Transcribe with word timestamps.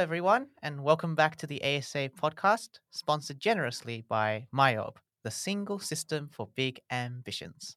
Hello, 0.00 0.06
everyone, 0.06 0.46
and 0.62 0.82
welcome 0.82 1.14
back 1.14 1.36
to 1.36 1.46
the 1.46 1.62
ASA 1.62 2.08
podcast, 2.18 2.78
sponsored 2.90 3.38
generously 3.38 4.02
by 4.08 4.46
MYOB, 4.50 4.94
the 5.24 5.30
single 5.30 5.78
system 5.78 6.30
for 6.32 6.48
big 6.56 6.80
ambitions. 6.90 7.76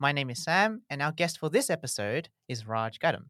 My 0.00 0.10
name 0.10 0.30
is 0.30 0.42
Sam, 0.42 0.82
and 0.90 1.00
our 1.00 1.12
guest 1.12 1.38
for 1.38 1.48
this 1.48 1.70
episode 1.70 2.28
is 2.48 2.66
Raj 2.66 2.98
Gadam. 2.98 3.26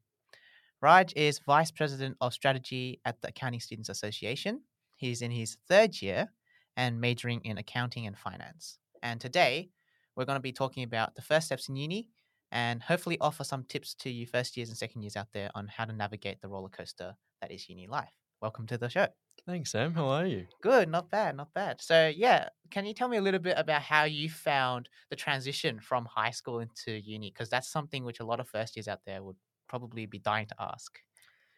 Raj 0.81 1.13
is 1.17 1.39
Vice 1.41 1.71
President 1.71 2.17
of 2.23 2.33
Strategy 2.33 2.99
at 3.05 3.21
the 3.21 3.29
Accounting 3.29 3.61
Students 3.61 3.91
Association. 3.91 4.63
He's 4.97 5.21
in 5.21 5.31
his 5.31 5.59
third 5.69 6.01
year 6.01 6.33
and 6.79 6.99
majoring 6.99 7.43
in 7.45 7.59
accounting 7.59 8.07
and 8.07 8.17
finance. 8.17 8.79
And 9.03 9.21
today, 9.21 9.69
we're 10.17 10.25
going 10.25 10.37
to 10.37 10.41
be 10.41 10.53
talking 10.53 10.85
about 10.85 11.15
the 11.15 11.21
first 11.21 11.45
steps 11.45 11.69
in 11.69 11.77
uni 11.77 12.09
and 12.53 12.83
hopefully 12.83 13.19
offer 13.21 13.45
some 13.45 13.65
tips 13.65 13.93
to 13.97 14.09
you 14.09 14.27
first 14.27 14.57
years 14.57 14.71
and 14.71 14.79
second 14.79 15.03
years 15.03 15.17
out 15.17 15.29
there 15.35 15.51
on 15.55 15.69
how 15.69 15.85
to 15.85 15.93
navigate 15.93 16.41
the 16.41 16.49
roller 16.49 16.71
coaster 16.71 17.15
that 17.43 17.51
is 17.51 17.69
uni 17.69 17.87
life. 17.87 18.20
Welcome 18.41 18.67
to 18.69 18.79
the 18.79 18.89
show. 18.89 19.09
Thanks, 19.47 19.71
Sam. 19.73 19.93
How 19.93 20.09
are 20.09 20.27
you? 20.27 20.47
Good, 20.63 20.89
not 20.89 21.11
bad, 21.11 21.37
not 21.37 21.53
bad. 21.53 21.83
So, 21.83 22.11
yeah, 22.15 22.49
can 22.71 22.87
you 22.87 22.95
tell 22.95 23.09
me 23.09 23.19
a 23.19 23.23
little 23.23 23.41
bit 23.41 23.55
about 23.59 23.83
how 23.83 24.05
you 24.05 24.31
found 24.31 24.89
the 25.11 25.17
transition 25.17 25.79
from 25.79 26.07
high 26.07 26.31
school 26.31 26.61
into 26.61 26.93
uni? 26.93 27.31
Because 27.31 27.51
that's 27.51 27.69
something 27.69 28.05
which 28.05 28.21
a 28.21 28.25
lot 28.25 28.41
of 28.41 28.49
first 28.49 28.77
years 28.77 28.89
out 28.89 29.01
there 29.05 29.23
would 29.23 29.37
probably 29.69 30.07
be 30.07 30.19
dying 30.19 30.47
to 30.47 30.55
ask. 30.59 31.01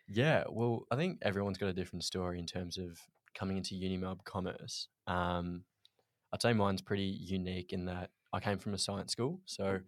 Yeah, 0.09 0.43
well, 0.51 0.87
I 0.91 0.97
think 0.97 1.19
everyone's 1.23 1.59
got 1.59 1.69
a 1.69 1.73
different 1.73 2.03
story 2.03 2.41
in 2.41 2.47
terms 2.47 2.79
of 2.79 2.99
coming 3.33 3.56
into 3.56 3.75
Unimelb 3.77 4.25
Commerce. 4.25 4.89
Um, 5.06 5.62
I'd 6.33 6.43
say 6.43 6.53
mine's 6.53 6.83
pretty 6.83 7.05
unique 7.05 7.73
in 7.73 7.84
that 7.84 8.11
I 8.33 8.41
came 8.41 8.59
from 8.59 8.75
a 8.75 8.78
science 8.78 9.12
school, 9.12 9.41
so 9.45 9.81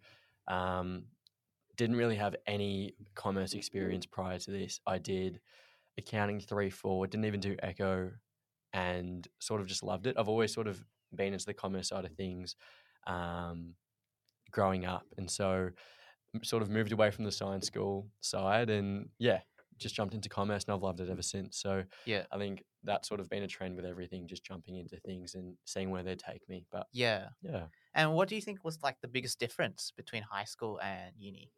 um, 0.47 1.05
didn't 1.75 1.97
really 1.97 2.15
have 2.15 2.35
any 2.47 2.95
commerce 3.15 3.53
experience 3.53 4.05
prior 4.05 4.39
to 4.39 4.51
this. 4.51 4.79
I 4.87 4.97
did 4.97 5.41
accounting 5.97 6.39
three, 6.39 6.69
four, 6.69 7.07
didn't 7.07 7.25
even 7.25 7.39
do 7.39 7.55
echo, 7.61 8.13
and 8.73 9.27
sort 9.39 9.61
of 9.61 9.67
just 9.67 9.83
loved 9.83 10.07
it. 10.07 10.17
I've 10.17 10.29
always 10.29 10.53
sort 10.53 10.67
of 10.67 10.85
been 11.15 11.33
into 11.33 11.45
the 11.45 11.53
commerce 11.53 11.89
side 11.89 12.05
of 12.05 12.13
things 12.13 12.55
um, 13.07 13.75
growing 14.51 14.85
up, 14.85 15.05
and 15.17 15.29
so 15.29 15.71
sort 16.43 16.63
of 16.63 16.69
moved 16.69 16.91
away 16.91 17.11
from 17.11 17.25
the 17.25 17.31
science 17.31 17.67
school 17.67 18.11
side, 18.21 18.69
and 18.69 19.09
yeah, 19.19 19.41
just 19.77 19.95
jumped 19.95 20.13
into 20.13 20.29
commerce, 20.29 20.65
and 20.65 20.75
I've 20.75 20.83
loved 20.83 21.01
it 21.01 21.09
ever 21.09 21.21
since. 21.21 21.57
So 21.57 21.83
Yeah. 22.05 22.27
I 22.31 22.37
think 22.37 22.63
that's 22.83 23.07
sort 23.07 23.19
of 23.19 23.29
been 23.29 23.43
a 23.43 23.47
trend 23.47 23.75
with 23.75 23.85
everything, 23.85 24.27
just 24.27 24.43
jumping 24.45 24.75
into 24.77 24.99
things 24.99 25.35
and 25.35 25.57
seeing 25.65 25.91
where 25.91 26.03
they 26.03 26.15
take 26.15 26.47
me. 26.49 26.65
But 26.71 26.87
Yeah. 26.91 27.29
yeah. 27.41 27.67
And 27.93 28.13
what 28.13 28.29
do 28.29 28.35
you 28.35 28.41
think 28.41 28.63
was 28.63 28.83
like 28.83 29.01
the 29.01 29.07
biggest 29.07 29.39
difference 29.39 29.91
between 29.91 30.23
high 30.23 30.43
school 30.45 30.79
and 30.81 31.15
uni? 31.17 31.53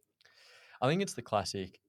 I 0.82 0.88
think 0.88 1.02
it's 1.02 1.14
the 1.14 1.22
classic. 1.22 1.80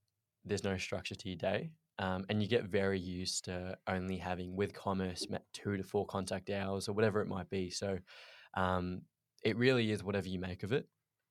There's 0.44 0.64
no 0.64 0.76
structure 0.78 1.14
to 1.14 1.28
your 1.28 1.36
day, 1.36 1.72
um, 1.98 2.24
and 2.28 2.42
you 2.42 2.48
get 2.48 2.64
very 2.64 2.98
used 2.98 3.44
to 3.46 3.77
only 3.86 4.16
having 4.16 4.54
with 4.56 4.72
commerce 4.72 5.27
two 5.52 5.77
to 5.77 5.82
four 5.82 6.06
contact 6.06 6.50
hours 6.50 6.88
or 6.88 6.92
whatever 6.92 7.20
it 7.20 7.28
might 7.28 7.50
be. 7.50 7.70
So 7.70 7.98
um, 8.54 9.02
it 9.42 9.56
really 9.56 9.91
is 9.91 10.04
whatever 10.04 10.28
you 10.28 10.38
make 10.38 10.62
of 10.62 10.72
it. 10.72 10.88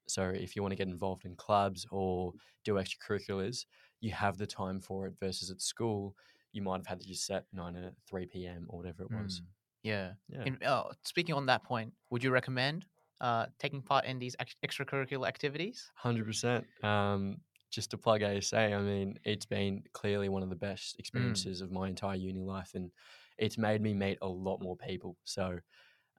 So 0.07 0.23
if 0.29 0.55
you 0.55 0.61
want 0.61 0.71
to 0.71 0.77
get 0.77 0.87
involved 0.87 1.25
in 1.25 1.35
clubs 1.35 1.85
or 1.91 2.33
do 2.63 2.75
extracurriculars, 2.75 3.65
you 3.99 4.11
have 4.11 4.37
the 4.37 4.47
time 4.47 4.79
for 4.79 5.07
it. 5.07 5.13
Versus 5.19 5.51
at 5.51 5.61
school, 5.61 6.15
you 6.53 6.61
might 6.61 6.77
have 6.77 6.87
had 6.87 7.01
to 7.01 7.07
just 7.07 7.25
set 7.25 7.45
nine 7.51 7.73
to 7.73 7.91
three 8.09 8.25
p.m. 8.25 8.65
or 8.69 8.79
whatever 8.79 9.03
it 9.03 9.11
was. 9.11 9.41
Mm, 9.41 9.47
Yeah. 9.83 10.11
Yeah. 10.29 10.43
In, 10.45 10.57
oh, 10.65 10.91
speaking 11.03 11.35
on 11.35 11.45
that 11.47 11.63
point, 11.63 11.93
would 12.09 12.23
you 12.23 12.31
recommend 12.31 12.85
uh, 13.19 13.47
taking 13.59 13.81
part 13.81 14.05
in 14.05 14.19
these 14.19 14.35
ex- 14.39 14.55
extracurricular 14.65 15.27
activities? 15.27 15.91
Hundred 15.95 16.25
percent. 16.25 16.65
Um, 16.83 17.41
just 17.69 17.91
to 17.91 17.97
plug 17.97 18.23
ASA, 18.23 18.57
I 18.57 18.81
mean, 18.81 19.19
it's 19.23 19.45
been 19.45 19.83
clearly 19.93 20.29
one 20.29 20.43
of 20.43 20.49
the 20.49 20.55
best 20.55 20.97
experiences 20.99 21.61
of 21.61 21.71
my 21.71 21.87
entire 21.89 22.15
uni 22.15 22.41
life, 22.43 22.71
and 22.75 22.91
it's 23.37 23.57
made 23.57 23.81
me 23.81 23.93
meet 23.93 24.17
a 24.21 24.27
lot 24.27 24.61
more 24.61 24.77
people. 24.77 25.17
So, 25.25 25.59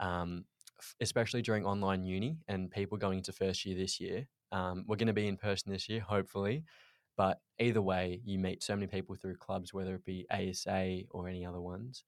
um, 0.01 0.45
f- 0.79 0.95
especially 1.01 1.43
during 1.43 1.65
online 1.67 2.05
uni 2.05 2.39
and 2.49 2.71
people 2.71 2.99
going 2.99 3.19
into 3.19 3.33
first 3.33 3.65
year 3.65 3.77
this 3.77 3.99
year, 4.01 4.29
um, 4.53 4.85
we're 4.87 4.97
going 4.97 5.09
to 5.09 5.13
be 5.13 5.27
in 5.27 5.37
person 5.37 5.73
this 5.73 5.89
year, 5.89 6.01
hopefully. 6.01 6.65
But 7.17 7.41
either 7.59 7.83
way, 7.83 8.21
you 8.25 8.39
meet 8.39 8.63
so 8.63 8.77
many 8.77 8.87
people 8.87 9.17
through 9.17 9.37
clubs, 9.37 9.75
whether 9.75 9.95
it 9.97 10.05
be 10.05 10.27
ASA 10.31 11.03
or 11.11 11.29
any 11.29 11.45
other 11.45 11.61
ones. 11.61 12.05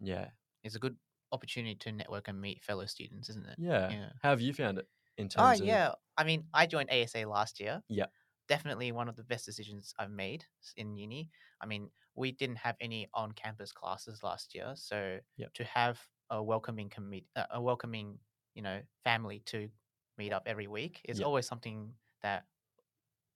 Yeah, 0.00 0.28
It's 0.62 0.76
a 0.76 0.78
good 0.78 0.96
opportunity 1.32 1.74
to 1.74 1.90
network 1.92 2.28
and 2.28 2.40
meet 2.40 2.62
fellow 2.62 2.86
students, 2.86 3.28
isn't 3.30 3.46
it? 3.46 3.56
yeah. 3.58 3.90
Yeah. 3.90 4.08
How 4.22 4.30
have 4.30 4.40
you 4.40 4.54
found 4.54 4.78
it 4.78 4.86
in 5.18 5.26
Oh, 5.26 5.28
terms 5.28 5.60
of? 5.60 5.66
yeah. 5.66 5.92
I 6.16 6.22
mean, 6.22 6.44
I 6.54 6.66
joined 6.66 6.90
ASA 6.90 7.26
last 7.26 7.58
year. 7.58 7.82
Yeah. 7.88 8.06
Definitely 8.48 8.92
one 8.92 9.08
of 9.08 9.16
the 9.16 9.24
best 9.24 9.46
decisions 9.46 9.94
I've 9.98 10.10
made 10.10 10.44
in 10.76 10.96
uni. 10.96 11.30
I 11.60 11.66
mean, 11.66 11.90
we 12.14 12.30
didn't 12.32 12.56
have 12.56 12.76
any 12.80 13.08
on-campus 13.14 13.72
classes 13.72 14.22
last 14.22 14.54
year, 14.54 14.74
so 14.76 15.20
Yep. 15.36 15.52
to 15.54 15.64
have 15.64 16.06
a 16.30 16.42
welcoming 16.42 16.90
commit, 16.90 17.24
uh, 17.36 17.46
a 17.50 17.62
welcoming, 17.62 18.18
you 18.54 18.62
know, 18.62 18.82
family 19.02 19.40
to 19.46 19.70
meet 20.18 20.32
up 20.32 20.42
every 20.46 20.66
week 20.66 21.00
is 21.04 21.20
Yep. 21.20 21.22
always 21.22 21.46
something 21.46 21.94
that 22.22 22.46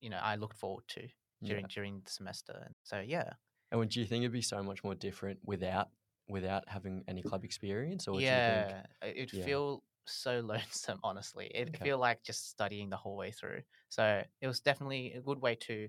you 0.01 0.11
know 0.11 0.19
I 0.19 0.37
looked 0.37 0.57
forward 0.59 0.85
to 0.89 1.09
Yeah. 1.41 1.59
during 1.59 1.69
during 1.69 2.03
the 2.03 2.11
semester. 2.11 2.63
And 2.67 2.75
so 2.85 3.01
yeah, 3.01 3.35
And 3.71 3.79
would 3.81 3.95
you 3.97 4.05
think 4.07 4.23
it'd 4.23 4.33
be 4.33 4.43
so 4.43 4.63
much 4.63 4.83
more 4.85 4.95
different 4.95 5.41
without 5.45 5.91
without 6.29 6.69
having 6.69 7.05
any 7.09 7.23
club 7.23 7.45
experience, 7.45 8.07
or 8.07 8.21
do 8.23 8.35
you 8.35 8.41
think? 8.43 8.75
yeah, 8.75 8.87
it- 9.03 9.17
it'd 9.17 9.31
yeah. 9.33 9.45
feel 9.45 9.85
so 10.11 10.41
lonesome. 10.45 11.01
Honestly, 11.05 11.51
it'd 11.55 11.77
Okay. 11.77 11.79
feel 11.79 11.99
like 11.99 12.23
just 12.25 12.49
studying 12.51 12.91
the 12.91 12.97
whole 12.97 13.17
way 13.17 13.31
through. 13.31 13.63
So 13.89 14.25
it 14.41 14.47
was 14.47 14.61
definitely 14.61 15.15
a 15.15 15.21
good 15.21 15.41
way 15.41 15.55
to, 15.57 15.89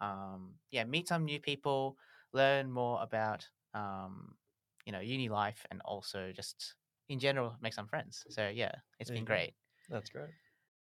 um, 0.00 0.54
yeah, 0.70 0.84
meet 0.84 1.08
some 1.08 1.24
new 1.24 1.40
people, 1.40 1.98
learn 2.32 2.70
more 2.70 3.02
about, 3.02 3.48
um, 3.74 4.36
you 4.84 4.92
know, 4.92 5.00
uni 5.00 5.28
life, 5.28 5.66
and 5.70 5.80
also 5.84 6.32
just 6.32 6.74
in 7.08 7.18
general 7.18 7.56
make 7.60 7.72
some 7.74 7.88
friends. 7.88 8.26
So 8.30 8.48
yeah, 8.48 8.72
it's 8.98 9.10
There 9.10 9.16
been 9.16 9.24
great. 9.24 9.54
That's 9.88 10.10
great. 10.10 10.34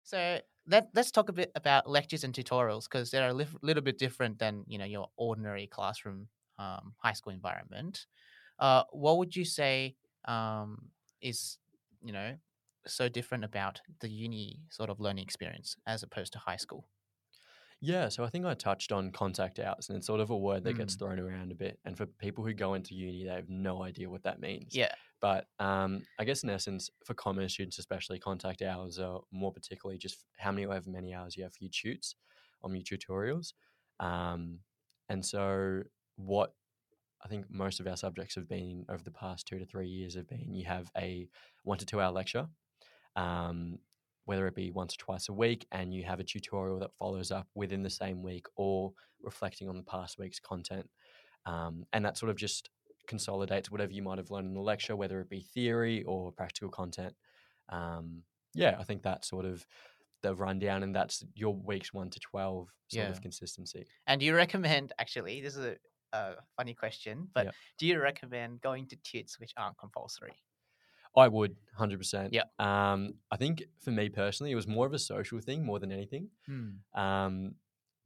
So 0.04 0.42
let, 0.68 0.90
let's 0.94 1.12
talk 1.12 1.30
a 1.30 1.34
bit 1.34 1.52
about 1.56 1.90
lectures 1.90 2.24
and 2.24 2.34
tutorials 2.34 2.84
because 2.86 3.12
they're 3.12 3.30
a 3.30 3.34
lif- 3.34 3.56
little 3.62 3.84
bit 3.84 3.98
different 3.98 4.40
than 4.40 4.64
you 4.68 4.78
know 4.78 4.86
your 4.86 5.10
ordinary 5.18 5.68
classroom 5.68 6.30
um, 6.58 6.96
high 6.98 7.14
school 7.14 7.34
environment. 7.34 8.06
Uh, 8.60 8.84
what 8.92 9.18
would 9.18 9.36
you 9.36 9.46
say 9.46 9.96
um, 10.26 10.92
is 11.22 11.58
you 12.04 12.14
know 12.14 12.38
so 12.88 13.10
different 13.10 13.44
about 13.44 13.82
the 14.02 14.10
uni 14.10 14.64
sort 14.72 14.90
of 14.90 15.00
learning 15.00 15.24
experience 15.24 15.76
as 15.86 16.04
opposed 16.04 16.34
to 16.34 16.40
high 16.40 16.58
school? 16.58 16.90
Yeah, 17.82 18.10
so 18.10 18.24
I 18.26 18.30
think 18.30 18.46
I 18.46 18.54
touched 18.56 18.92
on 18.92 19.12
contact 19.12 19.58
hours, 19.60 19.88
and 19.90 19.98
it's 19.98 20.08
sort 20.08 20.20
of 20.20 20.30
a 20.30 20.38
word 20.38 20.64
that 20.66 20.74
gets 20.74 20.96
Mm. 20.96 20.96
thrown 20.96 21.20
around 21.20 21.52
a 21.52 21.56
bit. 21.56 21.80
And 21.86 21.98
for 21.98 22.06
people 22.06 22.44
who 22.46 22.54
go 22.54 22.74
into 22.74 22.94
uni, 22.94 23.24
they 23.24 23.30
have 23.32 23.50
no 23.50 23.84
idea 23.84 24.10
what 24.10 24.24
that 24.24 24.40
means. 24.42 24.80
Yeah, 24.80 24.94
But 25.22 25.48
um, 25.60 26.06
I 26.18 26.26
guess 26.26 26.44
in 26.44 26.50
essence, 26.50 26.90
for 27.06 27.14
commerce 27.14 27.54
students, 27.54 27.80
especially, 27.80 28.20
contact 28.20 28.62
hours 28.62 29.00
are 29.00 29.22
more 29.32 29.54
particularly 29.54 29.98
just 29.98 30.26
how 30.38 30.52
many 30.52 30.64
however 30.64 30.90
many 30.90 31.14
hours 31.14 31.38
you 31.38 31.44
have 31.44 31.54
for 31.54 31.64
your 31.64 31.72
tutes 31.74 32.16
on 32.62 32.76
your 32.76 32.84
tutorials. 32.84 33.54
Um, 34.00 34.60
and 35.08 35.26
so 35.26 35.84
what 36.16 36.56
I 37.22 37.28
think 37.28 37.50
most 37.50 37.80
of 37.80 37.88
our 37.88 37.98
subjects 37.98 38.36
have 38.36 38.48
been 38.48 38.86
over 38.90 39.04
the 39.04 39.12
past 39.12 39.48
two 39.48 39.60
to 39.60 39.66
three 39.66 39.90
years 39.90 40.16
have 40.16 40.28
been 40.28 40.54
you 40.56 40.66
have 40.66 40.92
a 40.98 41.30
one 41.64 41.78
to 41.78 41.86
two 41.86 42.00
hour 42.02 42.12
lecture, 42.12 42.48
um, 43.20 43.80
whether 44.26 44.48
it 44.48 44.56
be 44.56 44.72
once 44.72 44.94
or 44.96 44.98
twice 44.98 45.30
a 45.30 45.34
week, 45.34 45.68
and 45.72 45.94
you 45.94 46.04
have 46.04 46.20
a 46.20 46.24
tutorial 46.24 46.80
that 46.80 46.94
follows 47.00 47.32
up 47.32 47.48
within 47.56 47.84
the 47.84 47.90
same 47.90 48.24
week 48.24 48.46
or 48.56 48.94
reflecting 49.22 49.68
on 49.70 49.78
the 49.78 49.84
past 49.84 50.18
week's 50.20 50.40
content. 50.40 50.90
Um, 51.46 51.86
and 51.94 52.06
that 52.06 52.18
sort 52.18 52.30
of 52.30 52.38
just 52.38 52.70
consolidates 53.08 53.72
whatever 53.72 53.92
you 53.92 54.04
might 54.04 54.20
have 54.20 54.32
learned 54.32 54.48
in 54.50 54.54
the 54.54 54.62
lecture, 54.62 54.96
whether 54.96 55.20
it 55.22 55.30
be 55.30 55.42
theory 55.42 56.04
or 56.04 56.32
practical 56.32 56.70
content. 56.70 57.16
Um, 57.70 58.24
yeah, 58.54 58.76
I 58.80 58.84
think 58.84 59.04
that's 59.04 59.28
sort 59.30 59.46
of 59.46 59.66
the 60.22 60.36
rundown, 60.36 60.84
and 60.84 60.96
that's 60.96 61.24
your 61.36 61.56
weeks 61.56 61.94
one 61.94 62.10
to 62.12 62.20
12 62.20 62.70
sort 62.88 63.10
Yeah. 63.10 63.12
of 63.12 63.22
consistency. 63.22 63.88
and 64.08 64.20
do 64.20 64.26
you 64.26 64.36
recommend 64.36 64.94
actually? 65.00 65.42
This 65.42 65.56
is 65.56 65.66
a, 65.66 65.78
a 66.14 66.36
funny 66.58 66.74
question, 66.76 67.30
but 67.34 67.46
Yep. 67.46 67.56
do 67.78 67.88
you 67.88 68.00
recommend 68.02 68.62
going 68.62 68.88
to 68.90 68.96
tutes 68.98 69.40
which 69.40 69.54
aren't 69.58 69.78
compulsory? 69.78 70.34
I 71.20 71.28
would, 71.28 71.52
100%. 71.52 72.34
Yeah. 72.34 72.44
Um, 72.60 73.16
I 73.32 73.38
think 73.38 73.64
for 73.80 73.92
me 73.92 74.10
personally, 74.10 74.52
it 74.52 74.56
was 74.56 74.68
more 74.68 74.86
of 74.88 74.94
a 74.94 75.00
social 75.00 75.40
thing 75.40 75.66
more 75.66 75.80
than 75.80 75.92
anything. 75.92 76.30
um, 76.96 77.56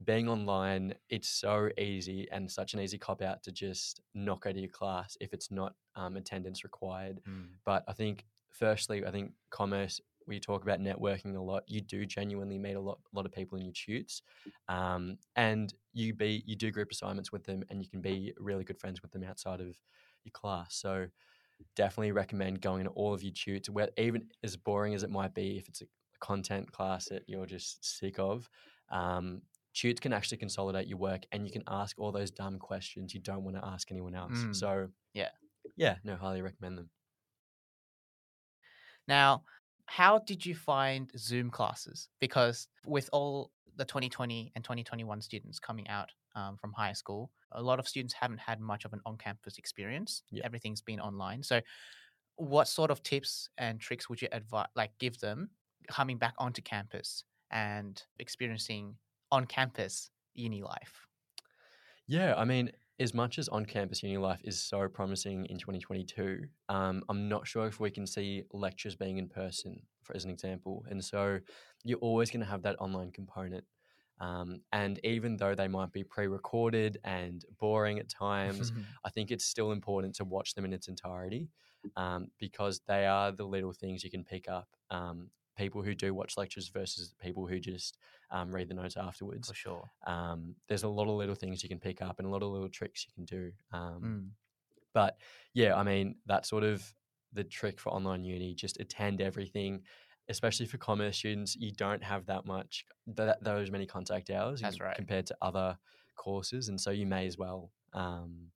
being 0.03 0.27
online, 0.27 0.95
it's 1.09 1.29
so 1.29 1.69
easy 1.77 2.27
and 2.31 2.51
such 2.51 2.73
an 2.73 2.81
easy 2.81 2.97
cop 2.97 3.21
out 3.21 3.41
to 3.43 3.51
just 3.53 4.01
not 4.13 4.41
go 4.41 4.51
to 4.51 4.59
your 4.59 4.69
class 4.69 5.15
if 5.21 5.33
it's 5.33 5.49
not 5.49 5.75
um, 5.95 6.17
attendance 6.17 6.63
required. 6.65 7.21
But 7.63 7.83
I 7.87 7.93
think, 7.93 8.25
firstly, 8.49 9.05
I 9.05 9.11
think 9.11 9.31
commerce, 9.49 10.01
we 10.27 10.39
talk 10.39 10.63
about 10.63 10.79
networking 10.79 11.35
a 11.37 11.41
lot. 11.41 11.63
You 11.67 11.81
do 11.81 12.05
genuinely 12.05 12.57
meet 12.57 12.73
a 12.75 12.79
lot, 12.81 12.99
lot 13.13 13.25
of 13.25 13.31
people 13.31 13.57
in 13.57 13.65
your 13.65 13.73
tutes, 13.73 14.21
um, 14.67 15.17
and 15.35 15.73
you 15.93 16.13
be 16.13 16.43
you 16.45 16.55
do 16.55 16.71
group 16.71 16.91
assignments 16.91 17.31
with 17.31 17.43
them, 17.45 17.63
and 17.69 17.81
you 17.81 17.89
can 17.89 18.01
be 18.01 18.33
really 18.37 18.63
good 18.63 18.79
friends 18.79 19.01
with 19.01 19.11
them 19.11 19.23
outside 19.23 19.61
of 19.61 19.67
your 20.25 20.31
class. 20.33 20.75
So 20.75 21.07
definitely 21.75 22.11
recommend 22.11 22.61
going 22.61 22.85
to 22.85 22.89
all 22.91 23.13
of 23.13 23.23
your 23.23 23.33
tutes, 23.33 23.69
where 23.69 23.89
even 23.97 24.29
as 24.43 24.57
boring 24.57 24.93
as 24.93 25.03
it 25.03 25.09
might 25.09 25.33
be, 25.33 25.57
if 25.57 25.67
it's 25.69 25.81
a 25.81 25.85
content 26.19 26.71
class 26.71 27.09
that 27.09 27.23
you're 27.27 27.45
just 27.45 27.83
sick 27.85 28.19
of. 28.19 28.49
Um, 28.89 29.41
tutes 29.73 29.99
can 29.99 30.13
actually 30.13 30.37
consolidate 30.37 30.87
your 30.87 30.99
work 30.99 31.23
and 31.31 31.45
you 31.45 31.51
can 31.51 31.63
ask 31.67 31.97
all 31.99 32.11
those 32.11 32.31
dumb 32.31 32.59
questions 32.59 33.13
you 33.13 33.19
don't 33.19 33.43
want 33.43 33.57
to 33.57 33.65
ask 33.65 33.91
anyone 33.91 34.15
else. 34.15 34.45
Mm, 34.45 34.55
So 34.55 34.89
yeah. 35.13 35.29
yeah, 35.75 35.97
no, 36.03 36.15
highly 36.17 36.41
recommend 36.41 36.77
them. 36.77 36.89
Now, 39.07 39.43
how 39.85 40.19
did 40.19 40.45
you 40.45 40.55
find 40.55 41.11
Zoom 41.17 41.49
classes? 41.51 42.09
Because 42.19 42.67
with 42.85 43.09
all 43.11 43.51
the 43.75 43.85
2020 43.85 44.51
and 44.55 44.63
2021 44.63 45.21
students 45.21 45.59
coming 45.59 45.87
out 45.87 46.11
um, 46.35 46.57
from 46.57 46.73
high 46.73 46.93
school, 46.93 47.31
a 47.51 47.61
lot 47.61 47.79
of 47.79 47.87
students 47.87 48.13
haven't 48.13 48.39
had 48.39 48.59
much 48.59 48.85
of 48.85 48.93
an 48.93 49.01
on 49.05 49.17
campus 49.17 49.57
experience. 49.57 50.23
Yeah. 50.31 50.43
Everything's 50.43 50.81
been 50.81 50.99
online. 50.99 51.43
So, 51.43 51.61
what 52.35 52.67
sort 52.67 52.91
of 52.91 53.03
tips 53.03 53.49
and 53.57 53.79
tricks 53.79 54.09
would 54.09 54.21
you 54.21 54.27
advise, 54.31 54.67
like, 54.75 54.97
give 54.99 55.19
them 55.19 55.51
coming 55.87 56.17
back 56.17 56.33
onto 56.37 56.61
campus 56.61 57.25
and 57.51 58.01
experiencing 58.19 58.97
on 59.31 59.45
campus 59.45 60.09
uni 60.33 60.63
life? 60.63 61.07
Yeah, 62.07 62.35
I 62.35 62.45
mean, 62.45 62.71
as 62.99 63.13
much 63.13 63.39
as 63.39 63.49
on 63.49 63.65
campus 63.65 64.03
uni 64.03 64.17
life 64.17 64.41
is 64.43 64.61
so 64.61 64.87
promising 64.89 65.45
in 65.45 65.57
2022, 65.57 66.47
um, 66.69 67.03
I'm 67.09 67.29
not 67.29 67.47
sure 67.47 67.67
if 67.67 67.79
we 67.79 67.91
can 67.91 68.05
see 68.05 68.43
lectures 68.51 68.95
being 68.95 69.17
in 69.17 69.29
person, 69.29 69.85
for 70.01 70.15
as 70.15 70.25
an 70.25 70.31
example. 70.31 70.85
And 70.89 71.03
so 71.03 71.39
you're 71.83 71.99
always 71.99 72.29
going 72.31 72.41
to 72.41 72.45
have 72.45 72.63
that 72.63 72.79
online 72.79 73.11
component. 73.11 73.65
Um, 74.19 74.61
and 74.71 74.99
even 75.03 75.37
though 75.37 75.55
they 75.55 75.67
might 75.67 75.91
be 75.91 76.03
pre 76.03 76.27
recorded 76.27 76.99
and 77.03 77.43
boring 77.59 77.99
at 77.99 78.09
times, 78.09 78.71
I 79.03 79.09
think 79.09 79.31
it's 79.31 79.45
still 79.45 79.71
important 79.71 80.15
to 80.15 80.25
watch 80.25 80.53
them 80.53 80.65
in 80.65 80.73
its 80.73 80.87
entirety 80.87 81.49
um, 81.95 82.31
because 82.37 82.81
they 82.87 83.05
are 83.05 83.31
the 83.31 83.45
little 83.45 83.73
things 83.73 84.03
you 84.03 84.11
can 84.11 84.23
pick 84.23 84.47
up. 84.47 84.75
Um, 84.89 85.31
people 85.55 85.83
who 85.83 85.93
do 85.93 86.13
watch 86.13 86.35
lectures 86.37 86.69
versus 86.69 87.13
people 87.19 87.47
who 87.47 87.59
just 87.59 87.97
um, 88.31 88.53
read 88.53 88.67
the 88.69 88.73
notes 88.73 88.97
afterwards 88.97 89.47
For 89.47 89.53
sure. 89.53 89.91
um, 90.07 90.55
there's 90.67 90.83
a 90.83 90.87
lot 90.89 91.07
of 91.07 91.15
little 91.15 91.35
things 91.35 91.63
you 91.63 91.69
can 91.69 91.79
pick 91.79 92.01
up 92.01 92.19
and 92.19 92.27
a 92.27 92.31
lot 92.31 92.43
of 92.43 92.49
little 92.49 92.69
tricks 92.69 93.05
you 93.05 93.13
can 93.13 93.25
do. 93.25 93.51
Um, 93.71 94.13
Mm. 94.13 94.35
But 94.93 95.19
yeah, 95.53 95.75
I 95.75 95.83
mean, 95.83 96.19
that's 96.25 96.49
sort 96.49 96.63
of 96.63 96.93
the 97.31 97.43
trick 97.43 97.79
for 97.79 97.89
online 97.91 98.23
uni. 98.23 98.53
Just 98.55 98.79
attend 98.79 99.21
everything, 99.21 99.83
especially 100.29 100.65
for 100.65 100.77
commerce 100.77 101.17
students. 101.17 101.55
You 101.55 101.71
don't 101.71 102.03
have 102.03 102.25
that 102.27 102.45
much, 102.45 102.85
th- 103.15 103.35
those 103.41 103.71
many 103.71 103.85
contact 103.85 104.29
hours 104.29 104.61
That's 104.61 104.79
right. 104.79 104.95
compared 104.95 105.25
to 105.27 105.35
other 105.41 105.77
courses. 106.15 106.69
And 106.69 106.79
so 106.79 106.91
you 106.91 107.05
may 107.05 107.27
as 107.27 107.37
well. 107.37 107.71
Um, 107.93 108.47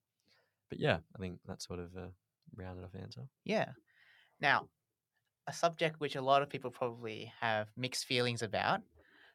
but 0.68 0.78
yeah, 0.78 0.98
I 1.14 1.18
think 1.18 1.38
that's 1.46 1.66
sort 1.66 1.80
of 1.80 1.94
a 1.96 2.10
rounded 2.56 2.84
off 2.84 2.94
answer. 3.00 3.22
Yeah. 3.44 3.70
Now, 4.40 4.68
a 5.46 5.52
subject 5.52 6.00
which 6.00 6.16
a 6.16 6.22
lot 6.22 6.42
of 6.42 6.48
people 6.48 6.70
probably 6.70 7.32
have 7.40 7.68
mixed 7.76 8.04
feelings 8.04 8.42
about 8.42 8.80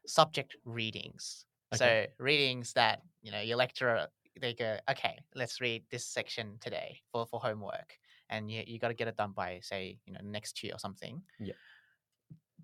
subject 0.06 0.56
readings. 0.66 1.46
Okay. 1.74 2.08
So, 2.18 2.24
readings 2.24 2.74
that, 2.74 3.02
you 3.22 3.32
know, 3.32 3.42
your 3.42 3.58
lecturer, 3.58 4.08
they 4.40 4.54
go, 4.54 4.78
okay, 4.92 5.18
let's 5.36 5.60
read 5.60 5.84
this 5.92 6.06
section 6.06 6.58
today 6.62 7.00
for, 7.12 7.26
for 7.26 7.40
homework. 7.40 7.98
And 8.30 8.50
you, 8.50 8.64
you 8.66 8.80
got 8.80 8.90
to 8.90 8.94
get 8.94 9.08
it 9.08 9.18
done 9.18 9.34
by, 9.36 9.60
say, 9.64 9.98
you 10.06 10.14
know, 10.14 10.20
next 10.24 10.64
year 10.64 10.74
or 10.76 10.80
something. 10.80 11.22
Yeah. 11.40 11.54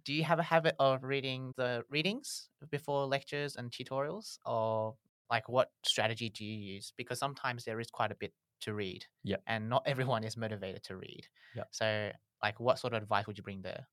Do 0.09 0.15
you 0.15 0.23
have 0.23 0.39
a 0.39 0.43
habit 0.43 0.73
of 0.79 1.03
reading 1.03 1.53
the 1.55 1.83
readings 1.87 2.49
before 2.71 3.05
lectures 3.05 3.55
and 3.57 3.69
tutorials? 3.69 4.39
Or 4.43 4.95
like 5.29 5.47
what 5.47 5.69
strategy 5.85 6.31
do 6.31 6.43
you 6.43 6.73
use? 6.73 6.91
Because 6.97 7.19
sometimes 7.19 7.63
there 7.63 7.79
is 7.79 7.91
quite 7.91 8.11
a 8.11 8.15
bit 8.15 8.33
to 8.61 8.73
read. 8.73 9.05
Yeah. 9.23 9.35
And 9.45 9.69
not 9.69 9.83
everyone 9.85 10.23
is 10.23 10.35
motivated 10.35 10.81
to 10.85 10.97
read. 10.97 11.27
Yeah. 11.55 11.65
So, 11.69 12.09
like, 12.41 12.59
what 12.59 12.79
sort 12.79 12.95
of 12.95 13.03
advice 13.03 13.27
would 13.27 13.37
you 13.37 13.43
bring 13.43 13.61
there? 13.61 13.85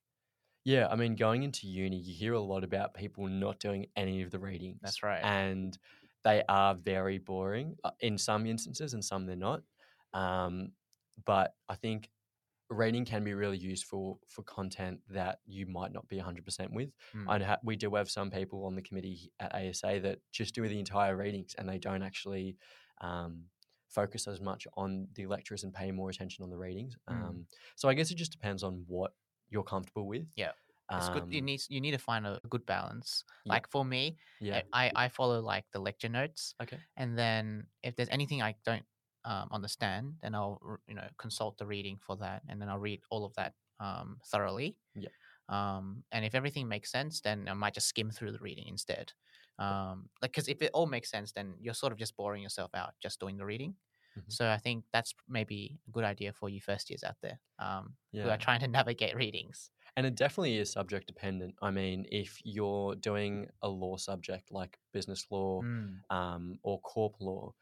Yeah, 0.64 0.88
I 0.88 0.96
mean, 0.96 1.16
going 1.16 1.42
into 1.42 1.66
uni, 1.66 1.98
you 1.98 2.14
hear 2.14 2.32
a 2.32 2.40
lot 2.40 2.64
about 2.64 2.94
people 2.94 3.26
not 3.26 3.58
doing 3.58 3.84
any 3.94 4.22
of 4.22 4.30
the 4.30 4.38
readings. 4.38 4.78
That's 4.80 5.02
right. 5.02 5.20
And 5.22 5.76
they 6.24 6.42
are 6.48 6.74
very 6.76 7.19
boring 7.19 7.76
uh, 7.84 7.90
in 8.00 8.16
some 8.16 8.46
instances, 8.46 8.94
and 8.94 9.04
some 9.04 9.26
they're 9.26 9.36
not. 9.36 9.60
Um, 10.14 10.72
but 11.26 11.52
I 11.69 11.74
think 11.74 12.08
reading 12.70 13.04
can 13.04 13.22
be 13.24 13.32
really 13.34 13.56
useful 13.58 14.20
for 14.28 14.42
content 14.42 15.00
that 15.10 15.38
you 15.46 15.66
might 15.66 15.92
not 15.92 16.08
be 16.08 16.16
100% 16.18 16.70
with. 16.72 16.90
Mm. 17.14 17.24
I 17.28 17.44
ha- 17.44 17.58
we 17.62 17.76
do 17.76 17.94
have 17.94 18.10
some 18.10 18.30
people 18.30 18.64
on 18.66 18.74
the 18.74 18.82
committee 18.82 19.32
at 19.40 19.54
ASA 19.54 20.00
that 20.02 20.18
just 20.32 20.54
do 20.54 20.66
the 20.68 20.78
entire 20.78 21.16
readings 21.16 21.54
and 21.58 21.68
they 21.68 21.78
don't 21.78 22.02
actually 22.02 22.56
um, 23.00 23.44
focus 23.88 24.26
as 24.26 24.40
much 24.40 24.66
on 24.76 25.06
the 25.14 25.26
lectures 25.26 25.62
and 25.64 25.72
pay 25.72 25.92
more 25.92 26.10
attention 26.10 26.42
on 26.42 26.50
the 26.50 26.56
readings. 26.56 26.96
Mm. 27.08 27.12
Um, 27.14 27.46
so 27.76 27.88
I 27.88 27.94
guess 27.94 28.10
it 28.10 28.16
just 28.16 28.32
depends 28.32 28.62
on 28.62 28.84
what 28.88 29.12
you're 29.48 29.62
comfortable 29.62 30.06
with. 30.06 30.26
Yeah. 30.36 30.52
It's 30.92 31.08
good. 31.08 31.24
You 31.28 31.40
Um, 31.40 31.46
need 31.46 31.60
you 31.69 31.80
need 31.80 31.90
to 31.92 31.98
find 31.98 32.24
a 32.28 32.40
good 32.48 32.64
balance. 32.64 33.24
Yeah. 33.44 33.54
Like 33.54 33.69
for 33.69 33.84
me, 33.84 34.19
Yeah. 34.40 34.62
I 34.72 34.92
I 34.94 35.08
follow 35.08 35.40
like 35.40 35.64
the 35.72 35.80
lecture 35.80 36.08
notes, 36.08 36.54
Okay. 36.62 36.78
and 36.96 37.19
then 37.19 37.66
if 37.82 37.96
there's 37.96 38.08
anything 38.10 38.40
I 38.40 38.54
don't 38.64 38.84
um, 39.26 39.50
understand, 39.52 40.19
then 40.23 40.34
I'll 40.37 40.81
you 40.88 40.94
know 40.96 41.08
consult 41.19 41.58
the 41.58 41.67
reading 41.67 41.99
for 41.99 42.17
that, 42.19 42.44
and 42.49 42.62
then 42.62 42.70
I'll 42.70 42.78
read 42.81 43.02
all 43.11 43.26
of 43.26 43.34
that 43.37 43.55
um, 43.81 44.20
thoroughly. 44.26 44.78
Yeah. 44.94 45.11
Um, 45.49 46.05
and 46.12 46.25
if 46.25 46.34
everything 46.34 46.69
makes 46.69 46.90
sense, 46.90 47.20
then 47.20 47.49
I 47.49 47.55
might 47.55 47.75
just 47.75 47.88
skim 47.88 48.11
through 48.11 48.32
the 48.32 48.40
reading 48.40 48.67
instead. 48.67 49.12
Um, 49.58 50.11
like 50.20 50.32
because 50.32 50.49
if 50.49 50.61
it 50.62 50.70
all 50.75 50.87
makes 50.87 51.11
sense, 51.11 51.32
then 51.32 51.56
you're 51.61 51.75
sort 51.75 51.93
of 51.93 51.99
just 51.99 52.17
boring 52.17 52.43
yourself 52.43 52.75
out 52.75 52.94
just 53.00 53.20
doing 53.20 53.37
the 53.37 53.44
reading. 53.46 53.76
Mhm. 54.17 54.37
So 54.37 54.50
I 54.50 54.58
think 54.58 54.84
that's 54.93 55.14
maybe 55.29 55.79
a 55.87 55.90
good 55.90 56.05
idea 56.05 56.32
for 56.32 56.49
you 56.49 56.61
first 56.61 56.90
years 56.90 57.05
out 57.05 57.17
there 57.22 57.40
um, 57.61 57.96
who 58.22 58.29
are 58.29 58.38
trying 58.38 58.61
to 58.61 58.69
navigate 58.69 59.14
readings. 59.17 59.70
And 59.96 60.06
it 60.06 60.14
definitely 60.14 60.58
is 60.58 60.70
subject 60.70 61.06
dependent. 61.06 61.56
I 61.62 61.70
mean, 61.70 62.06
if 62.11 62.40
you're 62.44 62.94
doing 62.96 63.50
a 63.62 63.69
law 63.69 63.96
subject 63.96 64.50
like 64.52 64.79
business 64.93 65.26
law 65.31 65.62
Mm, 65.62 66.05
um, 66.11 66.58
or 66.62 66.81
corp 66.81 67.17
law, 67.20 67.55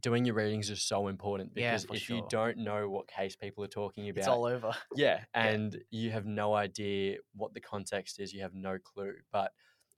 doing 0.00 0.24
your 0.24 0.34
readings 0.34 0.70
is 0.70 0.82
so 0.82 1.08
important 1.08 1.54
because 1.54 1.84
for 1.84 1.94
if 1.94 2.08
you 2.08 2.22
don't 2.28 2.58
know 2.58 2.88
what 2.88 3.08
case 3.08 3.34
people 3.36 3.64
are 3.64 3.68
talking 3.68 4.08
about, 4.08 4.18
it's 4.18 4.28
all 4.28 4.44
over. 4.44 4.72
yeah, 4.94 5.24
and 5.34 5.82
you 5.90 6.10
have 6.10 6.26
no 6.26 6.54
idea 6.54 7.18
what 7.34 7.54
the 7.54 7.60
context 7.60 8.20
is, 8.20 8.32
you 8.32 8.42
have 8.42 8.54
no 8.54 8.78
clue. 8.78 9.14
But 9.32 9.52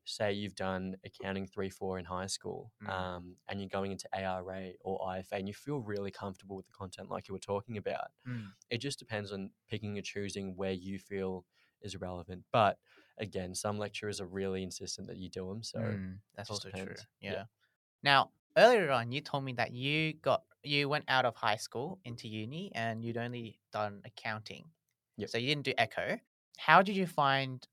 say 0.05 0.33
you've 0.33 0.57
done 0.57 0.97
accounting 1.05 1.47
three, 1.47 1.71
four 1.71 1.99
in 1.99 2.05
high 2.05 2.27
school, 2.27 2.73
Mm. 2.83 2.91
um, 2.91 3.37
and 3.49 3.61
you're 3.61 3.69
going 3.69 3.93
into 3.93 4.09
ARA 4.13 4.73
or 4.81 4.99
IFA, 5.07 5.33
and 5.39 5.47
you 5.49 5.55
feel 5.55 5.79
really 5.81 6.11
comfortable 6.11 6.57
with 6.57 6.67
the 6.67 6.73
content 6.73 7.09
like 7.09 7.29
you 7.29 7.35
were 7.35 7.39
talking 7.41 7.77
about 7.77 8.09
Mm. 8.27 8.49
it 8.71 8.79
just 8.79 8.99
depends 8.99 9.31
on 9.33 9.51
picking 9.69 9.97
and 9.99 10.05
choosing 10.07 10.57
where 10.57 10.73
you 10.73 10.99
feel 10.99 11.45
is 11.83 11.97
relevant. 11.97 12.45
But 12.53 12.79
again, 13.19 13.55
some 13.55 13.79
lecturers 13.79 14.21
are 14.21 14.27
really 14.27 14.63
insistent 14.63 15.07
that 15.09 15.19
you 15.19 15.29
do 15.29 15.49
them. 15.49 15.63
So 15.63 15.79
Mm, 15.81 16.19
that's 16.35 16.49
also 16.51 16.71
true. 16.71 16.95
Yeah. 17.21 17.33
Yeah. 17.33 17.45
Now, 18.03 18.31
earlier 18.57 18.91
on, 18.91 19.13
you 19.13 19.21
told 19.21 19.45
me 19.45 19.53
that 19.55 19.73
you 19.73 20.15
got 20.15 20.45
you 20.63 20.89
went 20.89 21.05
out 21.09 21.25
of 21.25 21.35
high 21.37 21.57
school 21.57 22.01
into 22.05 22.29
uni 22.29 22.71
and 22.75 23.03
you'd 23.05 23.17
only 23.17 23.61
done 23.73 24.01
accounting. 24.05 24.71
Yep. 25.17 25.31
So 25.31 25.39
you 25.39 25.49
didn't 25.49 25.65
do 25.65 25.75
echo. 25.79 26.21
How 26.59 26.83
did 26.83 26.97
you 26.97 27.07
find 27.07 27.67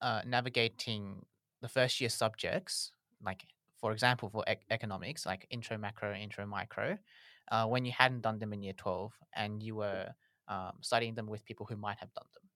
uh, 0.00 0.22
navigating 0.26 1.26
the 1.60 1.68
first 1.68 2.00
year 2.00 2.10
subjects, 2.10 2.92
like 3.22 3.46
for 3.78 3.92
example, 3.92 4.28
for 4.30 4.44
ec- 4.46 4.66
economics, 4.70 5.26
like 5.26 5.46
intro 5.50 5.78
macro, 5.78 6.14
intro 6.14 6.46
micro, 6.46 6.98
uh, 7.50 7.66
when 7.68 7.84
you 7.84 7.92
hadn't 7.92 8.22
done 8.22 8.38
them 8.38 8.52
in 8.52 8.62
year 8.62 8.74
twelve 8.74 9.18
and 9.34 9.62
you 9.62 9.76
were 9.76 10.14
um, 10.48 10.78
studying 10.82 11.14
them 11.14 11.26
with 11.26 11.44
people 11.44 11.66
who 11.66 11.76
might 11.76 11.98
have 11.98 12.12
done 12.14 12.26
them? 12.34 12.50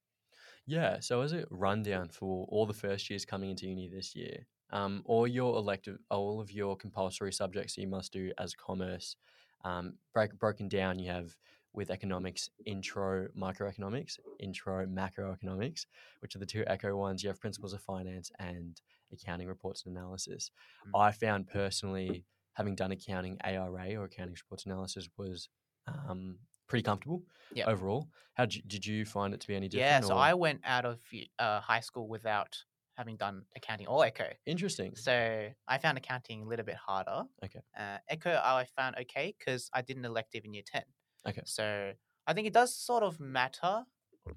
yeah, 0.66 1.00
so 1.00 1.20
as 1.22 1.32
a 1.32 1.46
rundown 1.50 2.08
for 2.08 2.46
all 2.48 2.66
the 2.66 2.74
first 2.74 3.08
years 3.10 3.24
coming 3.24 3.50
into 3.50 3.66
uni 3.66 3.88
this 3.88 4.14
year, 4.14 4.46
um, 4.70 5.02
all 5.04 5.26
your 5.26 5.56
elective, 5.56 5.98
all 6.10 6.40
of 6.40 6.50
your 6.50 6.76
compulsory 6.76 7.32
subjects 7.32 7.76
you 7.76 7.86
must 7.86 8.12
do 8.12 8.32
as 8.38 8.54
commerce, 8.54 9.16
um, 9.64 9.94
break, 10.12 10.38
broken 10.38 10.68
down. 10.68 10.98
You 10.98 11.10
have 11.10 11.36
with 11.72 11.90
economics, 11.90 12.48
intro 12.64 13.28
microeconomics, 13.38 14.18
intro 14.40 14.86
macroeconomics, 14.86 15.86
which 16.20 16.34
are 16.34 16.38
the 16.38 16.46
two 16.46 16.64
echo 16.66 16.96
ones. 16.96 17.22
You 17.22 17.28
have 17.28 17.40
principles 17.40 17.74
of 17.74 17.82
finance 17.82 18.30
and 18.38 18.80
accounting 19.12 19.46
reports 19.46 19.84
and 19.84 19.96
analysis. 19.96 20.50
Mm. 20.88 20.98
I 20.98 21.12
found 21.12 21.46
personally, 21.46 22.24
having 22.54 22.74
done 22.74 22.92
accounting 22.92 23.36
ARA 23.44 23.94
or 23.96 24.04
accounting 24.04 24.34
reports 24.34 24.64
analysis, 24.64 25.08
was 25.18 25.48
um, 25.86 26.38
pretty 26.66 26.82
comfortable 26.82 27.22
Yep. 27.54 27.68
overall. 27.68 28.08
How 28.34 28.46
did 28.46 28.56
you, 28.56 28.62
did 28.66 28.86
you 28.86 29.04
find 29.04 29.32
it 29.34 29.40
to 29.40 29.46
be 29.46 29.54
any 29.54 29.68
different? 29.68 29.88
Yeah. 29.88 30.00
So 30.00 30.14
or- 30.14 30.18
I 30.18 30.34
went 30.34 30.60
out 30.64 30.84
of 30.84 30.98
uh, 31.38 31.60
high 31.60 31.80
school 31.80 32.08
without 32.08 32.56
having 32.96 33.16
done 33.16 33.42
accounting 33.56 33.86
or 33.86 34.04
echo. 34.04 34.28
interesting. 34.46 34.94
So 34.96 35.48
I 35.68 35.78
found 35.78 35.98
accounting 35.98 36.42
a 36.42 36.46
little 36.48 36.64
bit 36.64 36.76
harder. 36.76 37.22
Okay. 37.44 37.60
Uh, 37.78 37.98
Echo 38.08 38.30
I 38.32 38.66
found 38.76 38.96
okay 39.02 39.34
because 39.38 39.68
I 39.74 39.82
did 39.82 39.96
an 39.96 40.04
elective 40.04 40.44
in 40.44 40.54
year 40.54 40.62
ten. 40.66 40.82
Okay. 41.28 41.42
So 41.44 41.92
I 42.26 42.32
think 42.32 42.46
it 42.46 42.52
does 42.54 42.74
sort 42.76 43.02
of 43.02 43.20
matter 43.20 43.84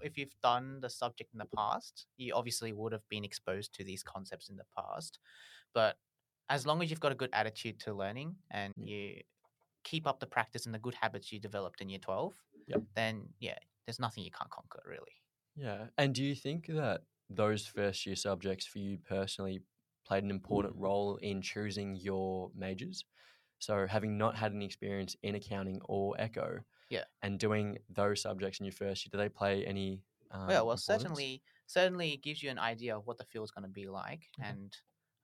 if 0.02 0.18
you've 0.18 0.36
done 0.44 0.80
the 0.82 0.90
subject 0.90 1.32
in 1.34 1.40
the 1.40 1.48
past. 1.56 2.06
You 2.18 2.34
obviously 2.36 2.74
would 2.74 2.92
have 2.92 3.08
been 3.10 3.24
exposed 3.24 3.74
to 3.76 3.84
these 3.84 4.04
concepts 4.04 4.50
in 4.50 4.56
the 4.56 4.66
past, 4.78 5.20
but 5.74 5.98
as 6.50 6.66
long 6.66 6.82
as 6.84 6.90
you've 6.90 7.00
got 7.00 7.12
a 7.12 7.16
good 7.16 7.30
attitude 7.34 7.80
to 7.82 7.94
learning 7.94 8.36
and 8.52 8.74
Yeah. 8.78 8.86
you 8.96 9.22
keep 9.84 10.06
up 10.06 10.20
the 10.20 10.28
practice 10.28 10.66
and 10.66 10.76
the 10.76 10.80
good 10.80 10.96
habits 10.96 11.32
you 11.32 11.40
developed 11.40 11.82
in 11.82 11.90
year 11.90 12.00
twelve, 12.00 12.34
Yep. 12.68 12.82
then 12.96 13.30
yeah, 13.40 13.58
there's 13.86 14.00
nothing 14.00 14.24
you 14.24 14.32
can't 14.32 14.52
conquer 14.52 14.82
really. 14.86 15.16
Yeah. 15.56 15.88
And 15.98 16.14
do 16.14 16.24
you 16.24 16.36
think 16.36 16.68
that 16.68 17.02
those 17.30 17.68
first 17.68 18.06
year 18.06 18.16
subjects 18.16 18.66
for 18.66 18.80
you 18.80 18.98
personally 18.98 19.62
played 20.06 20.24
an 20.24 20.32
important 20.32 20.76
role 20.76 21.18
in 21.18 21.42
choosing 21.42 21.96
your 21.96 22.52
majors. 22.56 23.06
So, 23.60 23.88
having 23.88 24.18
not 24.18 24.38
had 24.38 24.54
any 24.54 24.66
experience 24.66 25.16
in 25.24 25.36
accounting 25.36 25.82
or 25.86 26.16
echo, 26.20 26.62
Yeah. 26.90 27.06
and 27.22 27.40
doing 27.40 27.80
those 27.90 28.22
subjects 28.22 28.60
in 28.60 28.66
your 28.66 28.74
first 28.74 29.06
year, 29.06 29.10
do 29.12 29.18
they 29.18 29.30
play 29.30 29.66
any? 29.66 30.04
Um, 30.32 30.50
yeah, 30.50 30.62
well, 30.62 30.78
certainly, 30.78 31.44
certainly 31.68 32.18
gives 32.18 32.42
you 32.42 32.50
an 32.50 32.60
idea 32.60 32.96
of 32.98 33.06
what 33.06 33.18
the 33.18 33.26
field's 33.26 33.52
going 33.52 33.64
to 33.64 33.70
be 33.70 33.88
like, 33.88 34.28
Okay. 34.40 34.58
and 34.58 34.76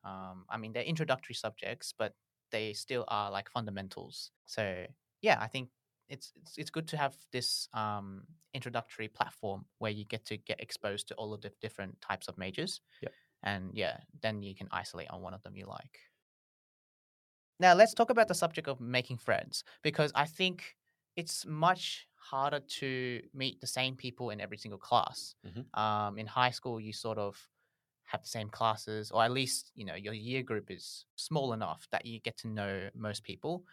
um, 0.03 0.45
I 0.49 0.57
mean 0.57 0.73
they're 0.73 0.83
introductory 0.83 1.35
subjects, 1.35 1.93
but 1.97 2.15
they 2.51 2.73
still 2.73 3.05
are 3.07 3.31
like 3.31 3.49
fundamentals. 3.49 4.31
So 4.45 4.85
yeah, 5.21 5.37
I 5.41 5.47
think 5.47 5.69
it's 6.09 6.33
it's, 6.35 6.57
it's 6.57 6.69
good 6.69 6.87
to 6.89 6.97
have 6.97 7.15
this 7.31 7.67
um, 7.73 8.27
introductory 8.53 9.07
platform 9.07 9.65
where 9.79 9.91
you 9.91 10.05
get 10.05 10.25
to 10.25 10.37
get 10.37 10.59
exposed 10.61 11.07
to 11.09 11.15
all 11.15 11.33
of 11.33 11.41
the 11.41 11.51
different 11.61 12.01
types 12.01 12.27
of 12.27 12.37
majors. 12.37 12.81
Yep. 13.01 13.15
and 13.43 13.71
yeah, 13.75 13.99
then 14.21 14.41
you 14.43 14.55
can 14.55 14.67
isolate 14.71 15.09
on 15.11 15.21
one 15.21 15.33
of 15.33 15.43
them 15.43 15.55
you 15.55 15.65
like. 15.65 15.99
Now 17.59 17.73
let's 17.73 17.93
talk 17.93 18.09
about 18.09 18.27
the 18.27 18.35
subject 18.35 18.67
of 18.67 18.79
making 18.81 19.17
friends 19.17 19.63
because 19.81 20.11
I 20.15 20.25
think 20.25 20.77
it's 21.15 21.45
much 21.45 22.07
harder 22.15 22.59
to 22.59 23.21
meet 23.33 23.61
the 23.61 23.67
same 23.67 23.95
people 23.95 24.29
in 24.29 24.41
every 24.41 24.57
single 24.57 24.79
class. 24.79 25.35
Mhm. 25.45 25.65
Um, 25.77 26.17
in 26.17 26.27
high 26.27 26.49
school, 26.51 26.79
you 26.79 26.91
sort 26.91 27.17
of 27.17 27.49
have 28.03 28.21
the 28.21 28.27
same 28.27 28.49
classes, 28.49 29.11
or 29.11 29.23
at 29.23 29.31
least 29.31 29.71
you 29.75 29.85
know 29.85 29.95
your 29.95 30.13
year 30.13 30.43
group 30.43 30.69
is 30.69 31.05
small 31.15 31.53
enough 31.53 31.87
that 31.91 32.05
you 32.05 32.19
get 32.19 32.37
to 32.37 32.47
know 32.47 32.89
most 32.93 33.23
people. 33.23 33.65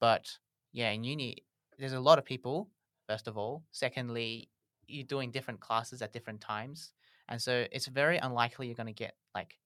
But 0.00 0.38
yeah, 0.72 0.90
in 0.90 1.04
uni, 1.04 1.46
there's 1.78 1.92
a 1.92 2.00
lot 2.00 2.18
of 2.18 2.24
people. 2.24 2.70
First 3.08 3.28
of 3.28 3.38
all, 3.38 3.66
secondly, 3.70 4.50
you're 4.86 5.04
doing 5.06 5.30
different 5.30 5.60
classes 5.60 6.02
at 6.02 6.12
different 6.12 6.40
times, 6.40 6.92
and 7.28 7.40
so 7.40 7.66
it's 7.72 7.86
very 7.86 8.18
unlikely 8.18 8.66
you're 8.66 8.76
going 8.76 8.86
to 8.86 8.92
get 8.92 9.16
like 9.34 9.58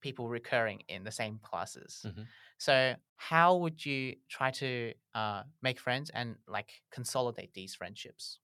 people 0.00 0.28
recurring 0.28 0.82
in 0.88 1.04
the 1.04 1.12
same 1.12 1.38
classes. 1.40 2.04
Mhm. 2.04 2.28
So, 2.58 2.96
how 3.16 3.56
would 3.58 3.84
you 3.86 4.16
try 4.28 4.50
to 4.52 4.94
uh, 5.14 5.44
make 5.62 5.80
friends 5.80 6.10
and 6.10 6.38
like 6.46 6.82
consolidate 6.90 7.54
these 7.54 7.74
friendships? 7.74 8.40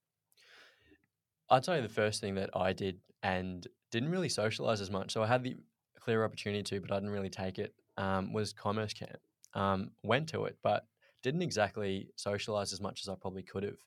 I'd 1.48 1.64
say 1.64 1.80
the 1.80 1.88
first 1.88 2.20
thing 2.20 2.34
that 2.36 2.50
I 2.56 2.72
did 2.72 3.00
and 3.22 3.66
didn't 3.90 4.10
really 4.10 4.28
socialize 4.28 4.80
as 4.80 4.90
much. 4.90 5.12
So 5.12 5.22
I 5.22 5.26
had 5.26 5.42
the 5.42 5.56
clear 5.98 6.24
opportunity 6.24 6.62
to, 6.62 6.80
but 6.80 6.92
I 6.92 6.96
didn't 6.96 7.10
really 7.10 7.30
take 7.30 7.58
it. 7.58 7.74
Um, 7.96 8.32
was 8.32 8.52
commerce 8.52 8.94
camp. 8.94 9.20
Um, 9.52 9.92
went 10.04 10.28
to 10.30 10.44
it, 10.44 10.58
but 10.62 10.86
didn't 11.22 11.42
exactly 11.42 12.10
socialize 12.16 12.72
as 12.72 12.80
much 12.80 13.00
as 13.02 13.08
I 13.08 13.14
probably 13.20 13.42
could 13.42 13.64
have. 13.64 13.78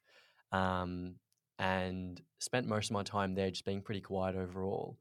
Um, 0.51 1.15
and 1.59 2.21
spent 2.39 2.67
most 2.67 2.89
of 2.89 2.91
my 2.91 3.03
time 3.03 3.35
there 3.35 3.49
just 3.49 3.65
being 3.65 3.81
pretty 3.81 4.01
quiet 4.01 4.35
overall. 4.35 4.97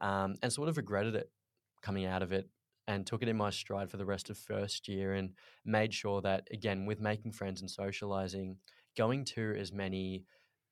Um, 0.00 0.36
and 0.42 0.52
sort 0.52 0.68
of 0.68 0.76
regretted 0.76 1.14
it 1.14 1.30
coming 1.82 2.06
out 2.06 2.22
of 2.22 2.32
it 2.32 2.48
and 2.90 3.06
took 3.06 3.22
it 3.22 3.28
in 3.28 3.36
my 3.36 3.50
stride 3.50 3.90
for 3.90 3.96
the 3.96 4.04
rest 4.04 4.30
of 4.30 4.38
first 4.38 4.88
year 4.88 5.14
and 5.14 5.30
made 5.64 5.94
sure 5.94 6.20
that 6.22 6.48
again 6.52 6.86
with 6.86 7.00
making 7.00 7.32
friends 7.32 7.60
and 7.60 7.70
socializing 7.70 8.56
going 8.96 9.24
to 9.24 9.54
as 9.58 9.72
many 9.72 10.24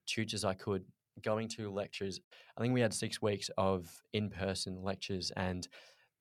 tutors 0.07 0.45
i 0.45 0.55
could 0.55 0.85
going 1.23 1.49
to 1.49 1.71
lectures 1.71 2.21
i 2.57 2.61
think 2.61 2.75
we 2.75 2.81
had 2.81 2.93
six 2.93 3.23
weeks 3.23 3.51
of 3.57 3.89
in-person 4.13 4.83
lectures 4.83 5.31
and 5.37 5.69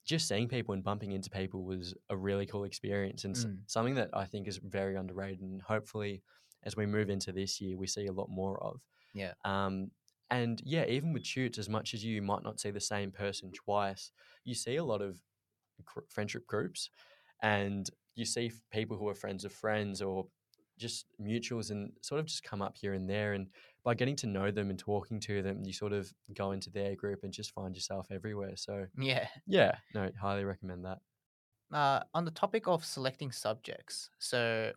just 0.07 0.27
seeing 0.27 0.47
people 0.47 0.73
and 0.73 0.83
bumping 0.83 1.11
into 1.13 1.29
people 1.29 1.63
was 1.63 1.93
a 2.09 2.17
really 2.17 2.47
cool 2.47 2.63
experience 2.65 3.25
and 3.25 3.35
Mm. 3.35 3.59
something 3.67 3.95
that 3.95 4.09
i 4.13 4.25
think 4.25 4.47
is 4.47 4.57
very 4.63 4.95
underrated 4.95 5.41
and 5.41 5.61
hopefully 5.61 6.23
as 6.63 6.75
we 6.77 6.85
move 6.87 7.09
into 7.09 7.31
this 7.33 7.61
year 7.61 7.77
we 7.77 7.87
see 7.87 8.07
a 8.07 8.13
lot 8.13 8.29
more 8.29 8.61
of 8.63 8.81
Yeah. 9.13 9.33
um, 9.45 9.91
and 10.29 10.61
yeah, 10.65 10.85
even 10.87 11.13
with 11.13 11.23
tutes, 11.23 11.57
as 11.57 11.69
much 11.69 11.93
as 11.93 12.03
you 12.03 12.21
might 12.21 12.43
not 12.43 12.59
see 12.59 12.69
the 12.71 12.81
same 12.81 13.11
person 13.13 13.51
twice, 13.53 14.11
you 14.43 14.53
see 14.55 14.75
a 14.75 14.83
lot 14.83 15.01
of 15.01 15.23
gr- 15.85 16.01
friendship 16.09 16.45
groups, 16.47 16.89
and 17.41 17.89
you 18.15 18.25
see 18.25 18.51
people 18.71 18.97
who 18.97 19.07
are 19.07 19.15
friends 19.15 19.45
of 19.45 19.53
friends 19.53 20.01
or 20.01 20.27
just 20.77 21.07
mutuals, 21.21 21.71
and 21.71 21.93
sort 22.01 22.19
of 22.19 22.25
just 22.25 22.43
come 22.43 22.61
up 22.61 22.77
here 22.77 22.93
and 22.93 23.09
there. 23.09 23.33
And 23.33 23.47
by 23.87 23.95
getting 23.95 24.17
to 24.17 24.27
know 24.27 24.51
them 24.51 24.69
and 24.71 24.79
talking 24.79 25.19
to 25.21 25.41
them, 25.43 25.63
you 25.65 25.73
sort 25.73 25.93
of 25.93 26.13
go 26.35 26.51
into 26.51 26.71
their 26.71 26.95
group 26.95 27.23
and 27.23 27.33
just 27.33 27.53
find 27.53 27.75
yourself 27.75 28.09
everywhere. 28.11 28.57
So 28.57 28.87
Yeah. 28.97 29.29
yeah, 29.47 29.79
no, 29.93 30.11
highly 30.21 30.45
recommend 30.45 30.85
that. 30.85 30.99
Uh, 31.71 32.01
on 32.13 32.23
the 32.23 32.31
topic 32.31 32.67
of 32.67 32.85
selecting 32.85 33.31
subjects, 33.31 34.09
so 34.19 34.71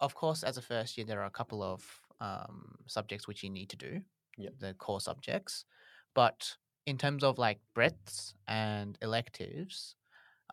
of 0.00 0.14
course, 0.14 0.44
as 0.44 0.58
a 0.58 0.62
first 0.62 0.98
year, 0.98 1.06
there 1.06 1.20
are 1.22 1.26
a 1.26 1.30
couple 1.30 1.62
of 1.62 2.00
um, 2.20 2.76
subjects 2.88 3.28
which 3.28 3.42
you 3.44 3.50
need 3.50 3.70
to 3.70 3.76
do, 3.76 4.02
Yep. 4.36 4.54
the 4.58 4.74
core 4.74 5.00
subjects. 5.00 5.64
But 6.14 6.56
in 6.86 6.98
terms 6.98 7.24
of 7.24 7.38
like 7.38 7.60
breadths 7.74 8.34
and 8.48 8.98
electives, 9.02 9.96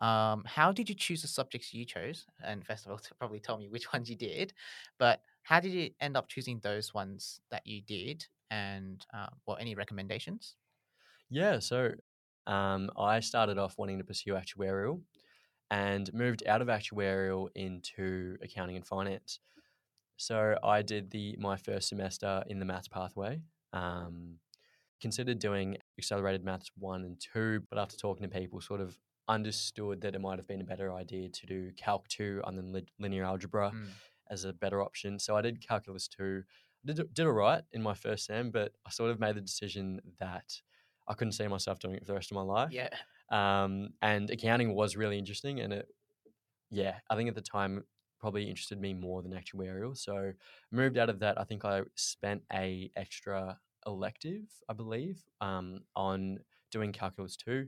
um, 0.02 0.44
how 0.46 0.72
did 0.72 0.88
you 0.88 0.94
choose 0.96 1.22
the 1.22 1.28
subjects 1.28 1.74
you 1.74 1.84
chose? 1.86 2.26
And 2.42 2.66
first 2.66 2.86
of 2.86 2.92
all, 2.92 2.98
to 2.98 3.14
probably 3.20 3.40
tell 3.40 3.58
me 3.58 3.68
which 3.68 3.92
ones 3.92 4.10
you 4.10 4.16
did, 4.16 4.54
but 4.98 5.22
how 5.42 5.60
did 5.60 5.72
you 5.72 5.90
end 6.00 6.16
up 6.16 6.28
choosing 6.28 6.60
those 6.60 6.94
ones 6.94 7.40
that 7.50 7.66
you 7.66 7.82
did? 7.82 8.26
And 8.50 9.04
uh, 9.14 9.28
well, 9.46 9.56
any 9.60 9.74
recommendations? 9.74 10.56
Yeah, 11.28 11.58
so 11.58 11.92
um, 12.46 12.90
I 12.98 13.20
started 13.20 13.58
off 13.58 13.78
wanting 13.78 13.98
to 13.98 14.04
pursue 14.04 14.32
actuarial 14.32 15.02
and 15.70 16.12
moved 16.14 16.46
out 16.46 16.62
of 16.62 16.68
actuarial 16.68 17.48
into 17.54 18.36
accounting 18.42 18.76
and 18.76 18.86
finance. 18.86 19.40
So 20.16 20.56
I 20.64 20.82
did 20.82 21.10
the 21.10 21.36
my 21.38 21.56
first 21.56 21.88
semester 21.88 22.44
in 22.48 22.58
the 22.58 22.64
maths 22.66 22.88
pathway. 22.88 23.42
Um, 23.72 24.38
considered 25.00 25.38
doing 25.38 25.78
accelerated 25.98 26.44
maths 26.44 26.70
one 26.76 27.04
and 27.04 27.20
two, 27.20 27.62
but 27.70 27.78
after 27.78 27.96
talking 27.96 28.28
to 28.28 28.40
people, 28.40 28.60
sort 28.60 28.80
of 28.80 28.98
understood 29.28 30.00
that 30.02 30.14
it 30.14 30.20
might 30.20 30.38
have 30.38 30.48
been 30.48 30.60
a 30.60 30.64
better 30.64 30.92
idea 30.92 31.28
to 31.28 31.46
do 31.46 31.72
calc 31.76 32.08
two 32.08 32.42
and 32.46 32.58
then 32.58 32.86
linear 32.98 33.24
algebra 33.24 33.74
Mm. 33.74 34.00
As 34.30 34.44
a 34.44 34.52
better 34.52 34.82
option. 34.82 35.18
So 35.18 35.36
I 35.36 35.42
did 35.42 35.66
calculus 35.66 36.08
two. 36.08 36.42
Did 36.84 37.12
did 37.12 37.26
all 37.26 37.32
right 37.32 37.62
in 37.72 37.82
my 37.82 37.94
first 37.94 38.26
sem, 38.26 38.50
but 38.50 38.72
I 38.86 38.90
sort 38.90 39.10
of 39.10 39.20
made 39.20 39.34
the 39.34 39.40
decision 39.40 40.00
that 40.18 40.60
I 41.08 41.14
couldn't 41.14 41.32
see 41.32 41.46
myself 41.46 41.78
doing 41.78 41.96
it 41.96 42.00
for 42.00 42.06
the 42.06 42.14
rest 42.14 42.30
of 42.30 42.36
my 42.36 42.42
life. 42.42 42.70
Yeah. 42.72 42.88
Um, 43.30 43.90
and 44.00 44.30
accounting 44.30 44.74
was 44.74 44.96
really 44.96 45.18
interesting, 45.18 45.60
and 45.60 45.72
it, 45.72 45.88
yeah, 46.70 46.94
I 47.10 47.16
think 47.16 47.28
at 47.28 47.34
the 47.34 47.42
time 47.42 47.84
probably 48.18 48.48
interested 48.48 48.80
me 48.80 48.94
more 48.94 49.22
than 49.22 49.32
actuarial. 49.32 49.96
So 49.96 50.32
moved 50.70 50.98
out 50.98 51.08
of 51.10 51.20
that. 51.20 51.40
I 51.40 51.44
think 51.44 51.64
I 51.64 51.82
spent 51.96 52.42
a 52.52 52.90
extra 52.96 53.58
elective, 53.86 54.44
I 54.68 54.74
believe, 54.74 55.22
um, 55.40 55.80
on 55.96 56.38
doing 56.70 56.92
calculus 56.92 57.36
two, 57.36 57.66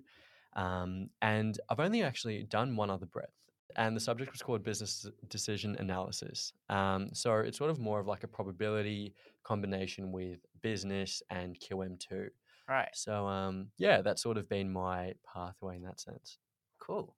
um, 0.54 1.11
and 1.21 1.59
I've 1.69 1.81
only 1.81 2.02
actually 2.02 2.42
done 2.45 2.76
one 2.76 2.90
other 2.90 3.07
breadth. 3.07 3.41
And 3.76 3.97
the 3.97 4.00
subject 4.00 4.33
was 4.33 4.43
called 4.43 4.62
business 4.62 5.07
decision 5.29 5.76
analysis. 5.79 6.52
Um, 6.69 7.11
so 7.14 7.37
it's 7.37 7.59
sort 7.59 7.71
of 7.71 7.79
more 7.79 8.00
of 8.00 8.07
like 8.07 8.25
a 8.25 8.29
probability 8.29 9.14
combination 9.45 10.12
with 10.12 10.41
business 10.61 11.23
and 11.31 11.59
QM2. 11.59 12.31
Right. 12.69 12.95
So 12.95 13.26
um, 13.26 13.71
yeah, 13.79 14.02
that's 14.02 14.23
sort 14.23 14.38
of 14.38 14.49
been 14.49 14.73
my 14.73 15.14
pathway 15.33 15.76
in 15.76 15.83
that 15.83 16.00
sense. 16.00 16.38
Cool. 16.79 17.17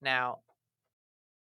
Now, 0.00 0.42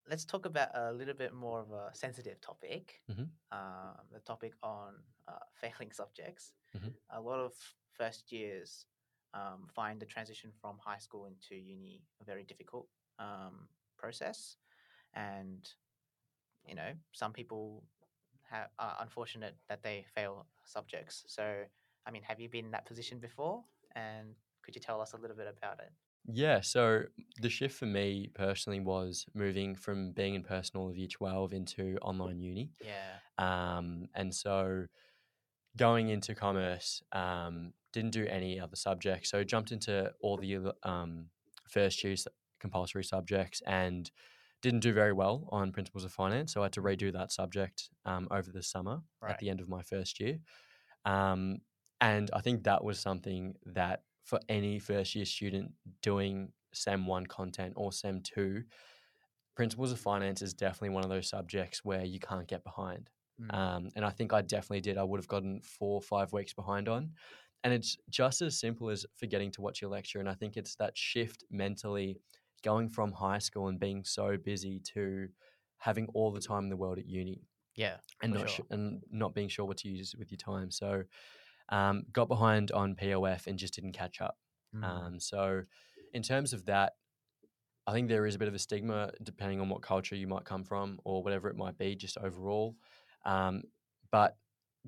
let's 0.08 0.24
talk 0.24 0.44
about 0.46 0.68
a 0.74 0.92
little 0.92 1.14
bit 1.14 1.32
more 1.32 1.60
of 1.60 1.70
a 1.72 1.90
sensitive 1.94 2.40
topic. 2.40 3.00
Mhm. 3.08 3.30
Um, 3.52 3.96
the 4.12 4.20
topic 4.20 4.54
on 4.62 4.94
uh, 5.28 5.38
failing 5.60 5.92
subjects. 5.92 6.52
Mhm. 6.74 6.94
A 7.10 7.20
lot 7.20 7.40
of 7.40 7.52
first 7.92 8.32
years 8.32 8.86
um, 9.32 9.66
find 9.74 10.00
the 10.00 10.06
transition 10.06 10.52
from 10.60 10.78
high 10.78 10.98
school 10.98 11.26
into 11.26 11.54
uni 11.54 12.02
very 12.24 12.44
difficult 12.44 12.88
um, 13.18 13.68
process, 13.96 14.56
and 15.14 15.68
you 16.66 16.74
know 16.74 16.92
some 17.12 17.32
people 17.32 17.84
have 18.50 18.68
are 18.78 18.96
unfortunate 19.00 19.56
that 19.68 19.82
they 19.82 20.04
fail 20.14 20.46
subjects. 20.64 21.24
So, 21.28 21.64
I 22.06 22.10
mean, 22.10 22.22
have 22.22 22.40
you 22.40 22.48
been 22.48 22.66
in 22.66 22.70
that 22.72 22.86
position 22.86 23.18
before? 23.18 23.64
And 23.96 24.34
could 24.62 24.74
you 24.74 24.80
tell 24.80 25.00
us 25.00 25.12
a 25.12 25.16
little 25.16 25.36
bit 25.36 25.46
about 25.48 25.80
it? 25.80 25.90
Yeah, 26.26 26.60
so 26.62 27.02
the 27.40 27.50
shift 27.50 27.76
for 27.76 27.86
me 27.86 28.30
personally 28.34 28.80
was 28.80 29.26
moving 29.34 29.74
from 29.74 30.12
being 30.12 30.34
in 30.34 30.42
person 30.42 30.76
all 30.78 30.88
of 30.88 30.96
year 30.96 31.08
12 31.08 31.52
into 31.52 31.98
online 32.00 32.40
uni. 32.40 32.72
Yeah. 32.80 33.18
Um, 33.38 34.08
and 34.14 34.34
so 34.34 34.86
going 35.76 36.08
into 36.08 36.34
commerce, 36.34 37.02
um, 37.12 37.72
didn't 37.92 38.12
do 38.12 38.26
any 38.26 38.58
other 38.58 38.76
subjects. 38.76 39.30
So 39.30 39.44
jumped 39.44 39.72
into 39.72 40.12
all 40.20 40.36
the 40.36 40.74
um, 40.82 41.26
first 41.68 42.02
year 42.02 42.14
s- 42.14 42.26
compulsory 42.64 43.04
subjects 43.04 43.58
and 43.66 44.10
didn't 44.62 44.80
do 44.88 44.92
very 44.92 45.12
well 45.22 45.36
on 45.58 45.72
principles 45.72 46.04
of 46.04 46.12
finance. 46.12 46.52
So 46.52 46.62
I 46.62 46.66
had 46.66 46.72
to 46.74 46.82
redo 46.82 47.12
that 47.12 47.30
subject 47.32 47.78
um, 48.04 48.26
over 48.30 48.50
the 48.52 48.62
summer 48.62 48.96
Right. 49.20 49.32
at 49.32 49.38
the 49.38 49.50
end 49.50 49.60
of 49.60 49.68
my 49.68 49.82
first 49.82 50.20
year. 50.20 50.36
Um, 51.04 51.58
and 52.00 52.30
I 52.32 52.40
think 52.40 52.64
that 52.64 52.82
was 52.84 52.98
something 53.00 53.54
that 53.66 54.04
for 54.24 54.40
any 54.48 54.78
first 54.78 55.14
year 55.14 55.24
student 55.26 55.72
doing 56.02 56.52
SEM 56.72 57.06
1 57.06 57.26
content 57.26 57.74
or 57.76 57.92
SEM 57.92 58.22
2, 58.22 58.64
principles 59.56 59.92
of 59.92 60.00
finance 60.00 60.42
is 60.42 60.54
definitely 60.54 60.90
one 60.90 61.04
of 61.04 61.10
those 61.10 61.28
subjects 61.28 61.84
where 61.84 62.04
you 62.04 62.18
can't 62.18 62.48
get 62.48 62.64
behind. 62.64 63.10
Mm. 63.40 63.54
Um, 63.54 63.90
and 63.96 64.04
I 64.04 64.10
think 64.10 64.32
I 64.32 64.42
definitely 64.42 64.80
did. 64.80 64.98
I 64.98 65.04
would 65.04 65.20
have 65.20 65.28
gotten 65.28 65.60
four 65.62 65.96
or 65.96 66.02
five 66.02 66.32
weeks 66.32 66.52
behind 66.54 66.88
on. 66.88 67.12
and 67.64 67.72
it's 67.72 67.96
just 68.10 68.42
as 68.42 68.58
simple 68.60 68.90
as 68.90 69.06
forgetting 69.14 69.50
to 69.52 69.62
watch 69.62 69.80
your 69.80 69.90
lecture. 69.90 70.20
And 70.20 70.28
I 70.28 70.34
think 70.34 70.56
it's 70.56 70.76
that 70.76 70.96
shift 70.98 71.44
mentally 71.50 72.18
going 72.64 72.88
from 72.88 73.12
high 73.12 73.38
school 73.38 73.68
and 73.68 73.78
being 73.78 74.02
so 74.04 74.36
busy 74.36 74.80
to 74.94 75.28
having 75.78 76.08
all 76.14 76.32
the 76.32 76.40
time 76.40 76.64
in 76.64 76.70
the 76.70 76.76
world 76.76 76.98
at 76.98 77.06
uni 77.06 77.42
Yeah. 77.76 77.96
and 78.22 78.32
not 78.32 78.48
sure. 78.48 78.64
su- 78.68 78.74
and 78.74 79.02
not 79.10 79.34
being 79.34 79.48
sure 79.48 79.66
what 79.66 79.76
to 79.78 79.88
use 79.88 80.14
with 80.18 80.30
your 80.32 80.38
time. 80.38 80.70
So 80.70 81.04
um, 81.68 82.04
got 82.12 82.28
behind 82.28 82.72
on 82.72 82.94
POF 82.96 83.46
and 83.46 83.58
just 83.58 83.74
didn't 83.74 83.92
catch 83.92 84.20
up. 84.20 84.36
Mm. 84.74 84.84
Um, 84.84 85.20
so 85.20 85.62
in 86.12 86.22
terms 86.22 86.52
of 86.52 86.64
that, 86.66 86.94
I 87.86 87.92
think 87.92 88.08
there 88.08 88.24
is 88.26 88.34
a 88.34 88.38
bit 88.38 88.48
of 88.48 88.54
a 88.54 88.58
stigma 88.58 89.12
depending 89.22 89.60
on 89.60 89.68
what 89.68 89.82
culture 89.82 90.16
you 90.16 90.26
might 90.26 90.44
come 90.46 90.64
from 90.64 90.98
or 91.04 91.22
whatever 91.22 91.48
it 91.50 91.56
might 91.56 91.76
be, 91.76 91.94
just 91.94 92.16
overall. 92.18 92.76
Um, 93.26 93.62
but 94.10 94.36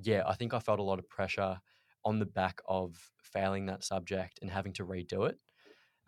yeah, 0.03 0.23
I 0.27 0.35
think 0.35 0.55
I 0.55 0.61
felt 0.61 0.79
a 0.79 0.83
lot 0.83 0.99
of 0.99 1.09
pressure 1.09 1.61
on 2.05 2.19
the 2.19 2.27
back 2.27 2.61
of 2.67 2.97
failing 3.23 3.67
that 3.67 3.85
subject 3.85 4.39
and 4.41 4.51
having 4.51 4.73
to 4.75 4.87
redo 4.87 5.29
it. 5.29 5.39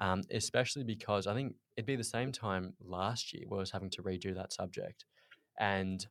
Um, 0.00 0.22
especially 0.30 0.84
because 0.84 1.26
I 1.26 1.34
think 1.34 1.54
it'd 1.76 1.86
be 1.86 1.96
the 1.96 2.04
same 2.04 2.30
time 2.30 2.74
last 2.80 3.32
year 3.32 3.42
where 3.48 3.58
I 3.58 3.62
was 3.62 3.72
having 3.72 3.90
to 3.90 4.02
redo 4.02 4.34
that 4.34 4.52
subject. 4.52 5.04
And 5.58 6.06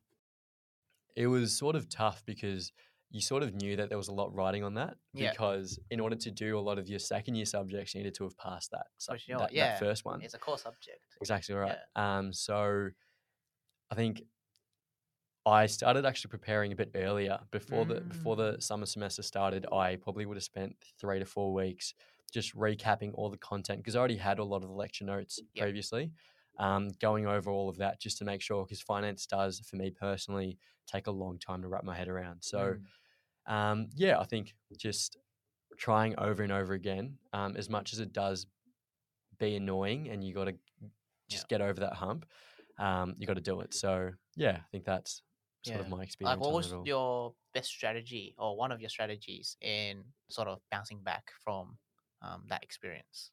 it 1.16 1.26
was 1.26 1.56
sort 1.56 1.74
of 1.74 1.88
tough 1.88 2.22
because 2.26 2.70
you 3.10 3.22
sort 3.22 3.42
of 3.42 3.54
knew 3.54 3.76
that 3.76 3.88
there 3.88 3.96
was 3.96 4.08
a 4.08 4.12
lot 4.12 4.34
riding 4.34 4.62
on 4.62 4.74
that 4.74 4.96
Yeah. 5.14 5.30
because 5.30 5.78
in 5.90 6.00
order 6.00 6.16
to 6.16 6.30
do 6.30 6.58
a 6.58 6.60
lot 6.60 6.78
of 6.78 6.86
your 6.88 6.98
second 6.98 7.36
year 7.36 7.46
subjects, 7.46 7.94
you 7.94 8.00
needed 8.00 8.14
to 8.16 8.24
have 8.24 8.36
passed 8.36 8.70
that, 8.72 8.88
sub- 8.98 9.14
Which, 9.14 9.26
you 9.26 9.32
know 9.34 9.38
that, 9.40 9.50
what, 9.52 9.54
that 9.56 9.78
first 9.78 10.04
one. 10.04 10.20
It's 10.20 10.34
a 10.34 10.38
core 10.38 10.58
subject. 10.58 11.00
Exactly 11.22 11.54
right. 11.54 11.78
Um, 11.96 12.34
so 12.34 12.88
I 13.90 13.94
think 13.94 14.22
I 15.46 15.64
started 15.64 16.04
actually 16.04 16.28
preparing 16.28 16.72
a 16.72 16.76
bit 16.76 16.90
earlier 16.94 17.38
before 17.50 17.86
the 17.86 18.02
before 18.02 18.36
the 18.36 18.52
Mm. 18.58 18.62
summer 18.62 18.84
semester 18.86 19.22
started. 19.22 19.64
I 19.72 19.96
probably 19.96 20.26
would 20.26 20.36
have 20.36 20.44
spent 20.44 20.76
three 21.00 21.18
to 21.18 21.24
four 21.24 21.54
weeks 21.54 21.94
just 22.32 22.54
recapping 22.56 23.12
all 23.14 23.30
the 23.30 23.38
content 23.38 23.80
because 23.80 23.96
I 23.96 23.98
already 23.98 24.16
had 24.16 24.38
a 24.38 24.44
lot 24.44 24.62
of 24.62 24.68
the 24.68 24.74
lecture 24.74 25.04
notes 25.04 25.40
Yep. 25.54 25.64
previously. 25.64 26.12
Um, 26.58 26.88
going 27.00 27.24
over 27.26 27.50
all 27.50 27.68
of 27.68 27.76
that 27.76 28.00
just 28.00 28.18
to 28.18 28.24
make 28.24 28.42
sure 28.42 28.64
because 28.64 28.80
finance 28.80 29.26
does 29.26 29.60
for 29.60 29.76
me 29.76 29.90
personally 29.92 30.58
take 30.88 31.06
a 31.06 31.10
long 31.12 31.38
time 31.38 31.62
to 31.62 31.68
wrap 31.68 31.84
my 31.84 31.94
head 31.96 32.08
around. 32.08 32.42
So 32.42 32.74
Mm. 32.74 32.84
um, 33.46 33.88
yeah, 33.94 34.18
I 34.18 34.24
think 34.24 34.54
just 34.76 35.18
trying 35.78 36.18
over 36.18 36.42
and 36.42 36.52
over 36.52 36.74
again, 36.74 37.18
um, 37.32 37.56
as 37.56 37.68
much 37.70 37.92
as 37.92 38.00
it 38.00 38.12
does 38.12 38.46
be 39.38 39.56
annoying 39.56 40.08
and 40.08 40.24
you 40.24 40.34
got 40.34 40.44
to 40.44 40.54
just 41.28 41.48
get 41.48 41.60
over 41.60 41.80
that 41.80 41.94
hump, 41.94 42.26
um, 42.78 43.14
you 43.18 43.26
got 43.26 43.34
to 43.34 43.40
do 43.40 43.60
it. 43.60 43.74
So 43.74 44.12
yeah, 44.36 44.58
I 44.62 44.66
think 44.72 44.84
that's 44.84 45.22
sort 45.64 45.80
of 45.80 45.88
my 45.88 46.02
experience. 46.02 46.38
like 46.38 46.40
what 46.40 46.52
was 46.54 46.74
your 46.84 47.34
best 47.54 47.68
strategy 47.68 48.34
or 48.38 48.56
one 48.56 48.72
of 48.72 48.80
your 48.80 48.88
strategies 48.90 49.56
in 49.60 50.04
sort 50.30 50.48
of 50.48 50.60
bouncing 50.70 51.02
back 51.02 51.30
from 51.44 51.78
um, 52.22 52.44
that 52.48 52.62
experience? 52.62 53.30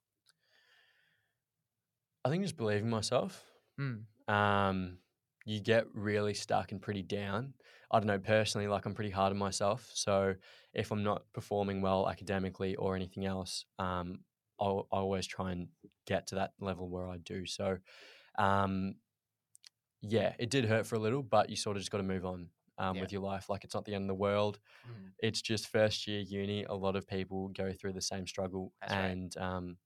I 2.24 2.30
think 2.30 2.44
just 2.44 2.58
believing 2.58 2.90
myself. 2.90 3.44
Mm. 3.80 4.04
Um, 4.28 4.98
you 5.46 5.60
get 5.60 5.86
really 5.94 6.34
stuck 6.34 6.72
and 6.72 6.82
pretty 6.82 7.04
down. 7.04 7.54
I 7.92 8.00
don't 8.00 8.08
know 8.08 8.18
personally, 8.18 8.68
like 8.68 8.86
I'm 8.86 8.96
pretty 8.96 9.12
hard 9.12 9.32
on 9.32 9.38
myself. 9.38 9.90
So 9.94 10.34
if 10.74 10.92
I'm 10.92 11.04
not 11.04 11.24
performing 11.34 11.82
well 11.82 12.10
academically 12.10 12.76
or 12.76 12.96
anything 12.96 13.26
else, 13.26 13.66
um, 13.78 14.20
I 14.60 14.66
always 14.66 15.28
try 15.28 15.52
and 15.52 15.68
get 16.08 16.28
to 16.28 16.36
that 16.36 16.54
level 16.60 16.90
where 16.90 17.08
I 17.08 17.18
do. 17.18 17.46
So, 17.46 17.78
um, 18.40 18.96
yeah, 20.02 20.34
it 20.40 20.50
did 20.50 20.66
hurt 20.66 20.88
for 20.88 20.96
a 20.96 21.00
little, 21.00 21.22
but 21.22 21.50
you 21.50 21.56
sort 21.56 21.78
of 21.78 21.82
just 21.82 21.92
got 21.92 22.00
to 22.00 22.04
move 22.04 22.26
on 22.26 22.48
um, 22.78 22.98
Yeah. 22.98 23.02
with 23.02 23.12
your 23.12 23.22
life. 23.22 23.50
Like 23.50 23.64
it's 23.64 23.74
not 23.76 23.86
the 23.86 23.96
end 23.96 24.04
of 24.06 24.08
the 24.10 24.16
world. 24.16 24.60
Mm. 24.88 25.14
It's 25.20 25.42
just 25.42 25.68
first 25.68 26.08
year 26.08 26.22
uni. 26.22 26.64
A 26.66 26.74
lot 26.74 26.96
of 26.96 27.08
people 27.08 27.50
go 27.50 27.74
through 27.74 27.94
the 27.94 28.02
same 28.02 28.28
struggle, 28.28 28.74
That's 28.82 28.98
right. 28.98 29.16
and 29.18 29.36
um, 29.38 29.78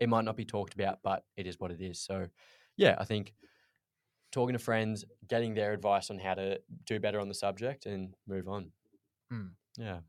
it 0.00 0.08
might 0.08 0.24
not 0.24 0.36
be 0.36 0.44
talked 0.44 0.74
about, 0.74 1.00
but 1.02 1.24
it 1.36 1.46
is 1.46 1.60
what 1.60 1.70
it 1.72 1.80
is. 1.80 2.00
So, 2.00 2.28
yeah, 2.76 2.96
I 2.98 3.04
think 3.04 3.34
talking 4.32 4.52
to 4.54 4.58
friends, 4.58 5.04
getting 5.26 5.54
their 5.54 5.72
advice 5.72 6.10
on 6.10 6.18
how 6.18 6.34
to 6.34 6.60
do 6.84 7.00
better 7.00 7.20
on 7.20 7.28
the 7.28 7.34
subject, 7.34 7.86
and 7.86 8.14
move 8.26 8.48
on. 8.48 8.72
Mm. 9.32 9.56
Yeah. 9.76 10.00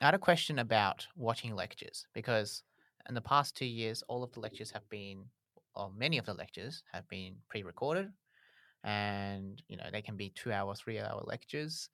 I 0.00 0.06
had 0.06 0.14
a 0.14 0.18
question 0.18 0.58
about 0.58 1.08
watching 1.16 1.54
lectures 1.54 2.06
because 2.12 2.64
in 3.08 3.14
the 3.14 3.20
past 3.20 3.56
two 3.56 3.66
years, 3.66 4.02
all 4.08 4.22
of 4.22 4.32
the 4.32 4.40
lectures 4.40 4.70
have 4.72 4.88
been, 4.88 5.30
or 5.74 5.90
many 5.92 6.18
of 6.18 6.26
the 6.26 6.34
lectures 6.34 6.82
have 6.92 7.08
been 7.08 7.42
pre-recorded, 7.48 8.12
and 8.84 9.62
you 9.68 9.76
know 9.76 9.90
they 9.92 10.02
can 10.02 10.16
be 10.16 10.30
two-hour, 10.30 10.74
three-hour 10.74 11.22
lectures, 11.26 11.90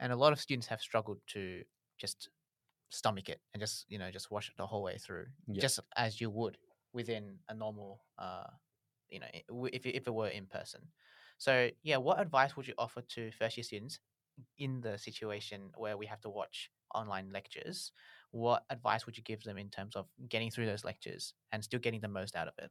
and 0.00 0.12
a 0.12 0.16
lot 0.16 0.32
of 0.32 0.40
students 0.40 0.66
have 0.68 0.80
struggled 0.80 1.20
to 1.28 1.64
just 1.98 2.30
stomach 2.90 3.28
it 3.28 3.42
and 3.54 3.60
just 3.60 3.86
you 3.90 3.98
know 3.98 4.10
just 4.10 4.30
watch 4.30 4.48
it 4.50 4.56
the 4.56 4.66
whole 4.66 4.82
way 4.82 4.98
through, 4.98 5.26
Yeah. 5.46 5.68
just 5.68 5.80
as 5.96 6.20
you 6.20 6.30
would 6.30 6.58
within 6.92 7.40
a 7.48 7.54
normal, 7.54 8.06
uh, 8.18 8.46
you 9.08 9.20
know, 9.20 9.28
if 9.72 9.86
if 9.86 10.06
it 10.06 10.14
were 10.14 10.28
in 10.28 10.46
person. 10.46 10.92
So 11.38 11.70
yeah, 11.82 11.98
what 11.98 12.20
advice 12.20 12.56
would 12.56 12.66
you 12.68 12.74
offer 12.78 13.02
to 13.02 13.30
first-year 13.32 13.64
students 13.64 14.00
in 14.58 14.80
the 14.80 14.98
situation 14.98 15.72
where 15.76 15.96
we 15.96 16.06
have 16.06 16.20
to 16.22 16.30
watch 16.30 16.70
online 16.94 17.30
lectures, 17.30 17.92
what 18.30 18.64
advice 18.70 19.06
would 19.06 19.16
you 19.16 19.22
give 19.22 19.42
them 19.42 19.58
in 19.58 19.70
terms 19.70 19.96
of 19.96 20.06
getting 20.28 20.50
through 20.50 20.66
those 20.66 20.84
lectures 20.84 21.34
and 21.52 21.62
still 21.64 21.80
getting 21.80 22.00
the 22.00 22.08
most 22.08 22.36
out 22.36 22.48
of 22.48 22.54
it? 22.58 22.70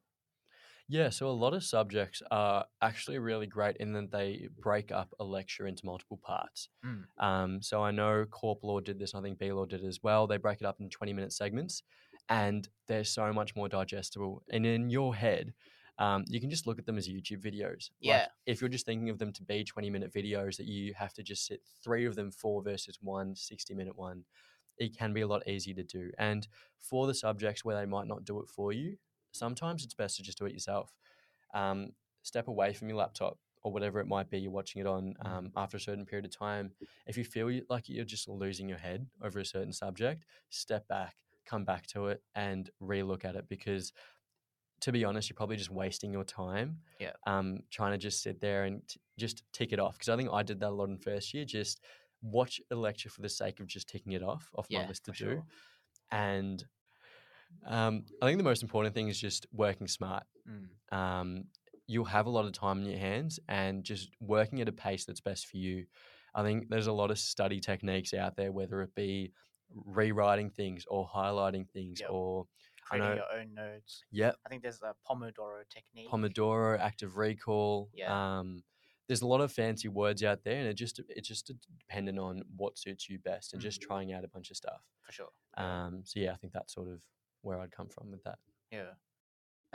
Yeah, 0.88 1.10
so 1.10 1.28
a 1.28 1.32
lot 1.32 1.56
of 1.56 1.64
subjects 1.64 2.22
are 2.30 2.66
actually 2.82 3.18
really 3.18 3.48
great 3.48 3.78
in 3.78 3.94
that 3.94 4.12
they 4.12 4.50
break 4.60 4.92
up 4.92 5.16
a 5.20 5.24
lecture 5.24 5.66
into 5.66 5.86
multiple 5.86 6.20
parts. 6.24 6.70
Mm. 6.86 7.04
Um, 7.18 7.62
so 7.62 7.84
I 7.84 7.90
know 7.90 8.26
Corp 8.30 8.64
Law 8.64 8.80
did 8.80 9.00
this, 9.00 9.16
I 9.16 9.22
think 9.22 9.40
B 9.40 9.52
Law 9.52 9.66
did 9.66 9.84
as 9.84 10.04
well. 10.04 10.28
They 10.28 10.38
break 10.38 10.62
it 10.62 10.68
up 10.68 10.80
in 10.80 10.90
20 10.90 11.14
minute 11.14 11.34
segments 11.34 11.82
and 12.30 12.68
they're 12.88 13.04
so 13.04 13.34
much 13.34 13.56
more 13.56 13.68
digestible. 13.68 14.44
And 14.52 14.66
in 14.66 14.90
your 14.92 15.16
head, 15.16 15.54
um, 15.98 16.24
you 16.28 16.40
can 16.40 16.50
just 16.50 16.68
look 16.68 16.78
at 16.78 16.86
them 16.86 16.98
as 16.98 17.08
YouTube 17.08 17.44
videos. 17.44 17.90
Yeah. 18.00 18.18
Like, 18.18 18.28
if 18.46 18.62
you're 18.62 18.70
just 18.70 18.86
thinking 18.86 19.10
of 19.10 19.18
them 19.18 19.32
to 19.34 19.44
be 19.44 19.64
20 19.64 19.90
minute 19.90 20.14
videos 20.14 20.58
that 20.58 20.68
you 20.68 20.94
have 20.94 21.14
to 21.14 21.24
just 21.24 21.48
sit 21.48 21.62
three 21.84 22.06
of 22.06 22.16
them 22.16 22.32
four 22.32 22.62
versus 22.62 23.00
one 23.02 23.36
60 23.36 23.74
minute 23.74 23.98
one, 23.98 24.24
it 24.78 24.98
can 24.98 25.14
be 25.14 25.22
a 25.22 25.28
lot 25.28 25.48
easier 25.48 25.76
to 25.76 25.84
do. 25.84 26.12
And 26.18 26.48
for 26.80 27.08
the 27.08 27.14
subjects 27.14 27.64
where 27.66 27.76
they 27.76 27.86
might 27.86 28.08
not 28.08 28.26
do 28.26 28.40
it 28.42 28.50
for 28.50 28.72
you, 28.72 28.98
sometimes 29.32 29.84
it's 29.84 29.94
best 29.94 30.18
to 30.18 30.24
just 30.24 30.38
do 30.38 30.46
it 30.46 30.54
yourself. 30.54 30.94
Um, 31.54 31.92
step 32.24 32.48
away 32.48 32.74
from 32.74 32.90
your 32.90 32.98
laptop 32.98 33.38
or 33.64 33.72
whatever 33.72 34.00
it 34.00 34.08
might 34.08 34.30
be 34.30 34.40
you're 34.40 34.52
watching 34.52 34.82
it 34.82 34.88
on 34.88 35.16
Mm. 35.24 35.26
um, 35.28 35.52
after 35.56 35.78
a 35.78 35.80
certain 35.80 36.06
period 36.06 36.26
of 36.26 36.32
time. 36.38 36.72
If 37.08 37.18
you 37.18 37.24
feel 37.24 37.62
like 37.70 37.90
you're 37.90 38.06
just 38.06 38.28
losing 38.28 38.70
your 38.70 38.78
head 38.78 39.08
over 39.24 39.40
a 39.40 39.46
certain 39.46 39.74
subject, 39.74 40.24
step 40.50 40.88
back, 40.88 41.16
come 41.46 41.66
back 41.66 41.88
to 41.88 42.08
it, 42.08 42.22
and 42.36 42.70
relook 42.82 43.26
at 43.26 43.36
it 43.36 43.48
because. 43.50 43.92
To 44.82 44.92
be 44.92 45.06
honest, 45.06 45.30
you're 45.30 45.36
probably 45.38 45.56
just 45.56 45.72
wasting 45.72 46.12
your 46.12 46.26
time. 46.26 46.80
Yeah. 47.00 47.14
Um, 47.26 47.60
trying 47.72 47.94
to 47.94 47.98
just 47.98 48.22
sit 48.22 48.42
there 48.42 48.66
and 48.66 48.86
t- 48.88 49.00
just 49.18 49.42
tick 49.54 49.72
it 49.72 49.80
off 49.80 49.94
because 49.94 50.10
I 50.10 50.18
think 50.18 50.30
I 50.32 50.44
did 50.44 50.60
that 50.60 50.70
a 50.70 50.76
lot 50.76 50.90
in 50.90 50.98
first 50.98 51.34
year. 51.34 51.46
Just 51.46 51.80
watch 52.32 52.60
a 52.72 52.76
lecture 52.76 53.10
for 53.10 53.22
the 53.22 53.30
sake 53.30 53.60
of 53.60 53.68
just 53.68 53.88
ticking 53.88 54.14
it 54.14 54.24
off 54.24 54.50
off 54.56 54.68
my 54.72 54.88
list 54.88 55.06
to 55.06 55.12
do. 55.12 55.18
sure. 55.18 55.44
And 56.12 56.64
um, 57.66 58.06
I 58.22 58.26
think 58.26 58.38
the 58.38 58.44
most 58.44 58.64
important 58.64 58.94
thing 58.96 59.08
is 59.08 59.20
just 59.20 59.46
working 59.54 59.88
smart. 59.88 60.24
Mm. 60.50 60.96
Um, 60.98 61.44
you'll 61.88 62.06
have 62.06 62.26
a 62.26 62.30
lot 62.30 62.46
of 62.46 62.52
time 62.52 62.80
in 62.82 62.86
your 62.90 63.00
hands 63.00 63.40
and 63.48 63.84
just 63.84 64.10
working 64.20 64.62
at 64.62 64.68
a 64.68 64.72
pace 64.72 65.06
that's 65.06 65.22
best 65.22 65.48
for 65.48 65.58
you. 65.58 65.86
I 66.34 66.44
think 66.44 66.70
there's 66.70 66.88
a 66.88 66.92
lot 66.94 67.12
of 67.12 67.20
study 67.20 67.60
techniques 67.60 68.14
out 68.14 68.36
there, 68.36 68.52
whether 68.52 68.82
it 68.82 68.94
be 68.96 69.32
rewriting 69.74 70.50
things 70.50 70.86
or 70.90 71.08
highlighting 71.08 71.68
things 71.70 72.02
Yep. 72.02 72.10
or 72.12 72.48
Creating 72.84 73.10
know- 73.10 73.16
your 73.16 73.40
own 73.40 73.54
notes. 73.54 74.04
yep, 74.12 74.36
I 74.46 74.50
think 74.50 74.62
there's 74.62 74.82
a 74.82 74.94
Pomodoro 75.10 75.68
technique. 75.70 76.10
Pomodoro, 76.10 76.78
active 76.80 77.18
recall. 77.18 77.90
Yeah. 77.94 78.40
Um, 78.40 78.64
there's 79.08 79.22
a 79.22 79.28
lot 79.28 79.42
of 79.42 79.52
fancy 79.52 79.88
words 79.88 80.24
out 80.24 80.44
there, 80.44 80.58
and 80.60 80.68
it 80.68 80.74
just 80.76 81.00
it's 81.10 81.28
just 81.28 81.52
dependent 81.80 82.18
on 82.20 82.44
what 82.56 82.78
suits 82.78 83.10
you 83.10 83.20
best, 83.20 83.54
and 83.54 83.62
just 83.62 83.82
Mhm. 83.82 83.86
trying 83.88 84.14
out 84.14 84.24
a 84.24 84.28
bunch 84.28 84.50
of 84.52 84.58
stuff. 84.58 84.82
for 85.02 85.12
sure. 85.12 85.30
Um, 85.56 86.04
so 86.06 86.20
yeah, 86.20 86.34
I 86.34 86.36
think 86.38 86.52
that's 86.54 86.74
sort 86.74 86.88
of 86.88 87.02
where 87.42 87.60
I'd 87.60 87.72
come 87.72 87.90
from 87.90 88.10
with 88.12 88.24
that. 88.24 88.40
Yeah. 88.72 88.96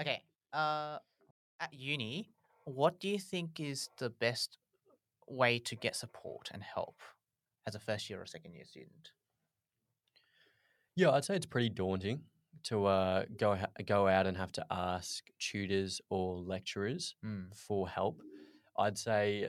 Okay. 0.01 0.25
Uh, 0.53 0.99
at 1.61 1.73
uni, 1.73 2.33
what 2.65 2.99
do 2.99 3.09
you 3.09 3.19
think 3.21 3.61
is 3.61 3.91
the 3.99 4.11
best 4.11 4.59
way 5.29 5.61
to 5.61 5.77
get 5.77 5.95
support 5.95 6.51
and 6.53 6.63
help 6.65 7.01
as 7.67 7.77
a 7.77 7.79
first 7.79 8.11
year 8.11 8.21
or 8.21 8.27
second 8.27 8.55
year 8.55 8.65
student? 8.65 9.13
Yeah, 10.97 11.11
I'd 11.13 11.25
say 11.25 11.37
it's 11.37 11.47
pretty 11.47 11.69
daunting 11.71 12.25
to 12.65 12.87
uh, 12.87 13.25
go 13.37 13.55
ha- 13.57 13.71
go 13.87 14.07
out 14.09 14.27
and 14.27 14.37
have 14.37 14.53
to 14.53 14.67
ask 14.71 15.25
tutors 15.39 16.01
or 16.11 16.39
lecturers 16.41 17.15
Mm. 17.25 17.55
for 17.57 17.89
help. 17.89 18.21
I'd 18.79 18.99
say 18.99 19.49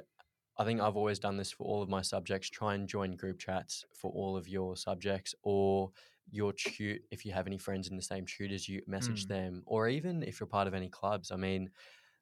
I 0.57 0.65
think 0.65 0.81
I've 0.81 0.97
always 0.97 1.19
done 1.19 1.37
this 1.37 1.51
for 1.51 1.65
all 1.65 1.81
of 1.81 1.89
my 1.89 2.01
subjects. 2.01 2.49
Try 2.49 2.75
and 2.75 2.87
join 2.87 3.15
group 3.15 3.39
chats 3.39 3.85
for 3.93 4.11
all 4.11 4.37
of 4.37 4.47
your 4.47 4.75
subjects, 4.75 5.33
or 5.43 5.91
your 6.29 6.53
tut. 6.53 7.01
If 7.11 7.25
you 7.25 7.31
have 7.33 7.47
any 7.47 7.57
friends 7.57 7.89
in 7.89 7.95
the 7.95 8.01
same 8.03 8.25
tutors, 8.25 8.67
you 8.69 8.81
message 8.87 9.25
Mm. 9.25 9.27
them, 9.27 9.63
or 9.65 9.87
even 9.89 10.23
if 10.23 10.39
you're 10.39 10.47
part 10.47 10.67
of 10.67 10.73
any 10.73 10.89
clubs. 10.89 11.31
I 11.31 11.37
mean, 11.37 11.71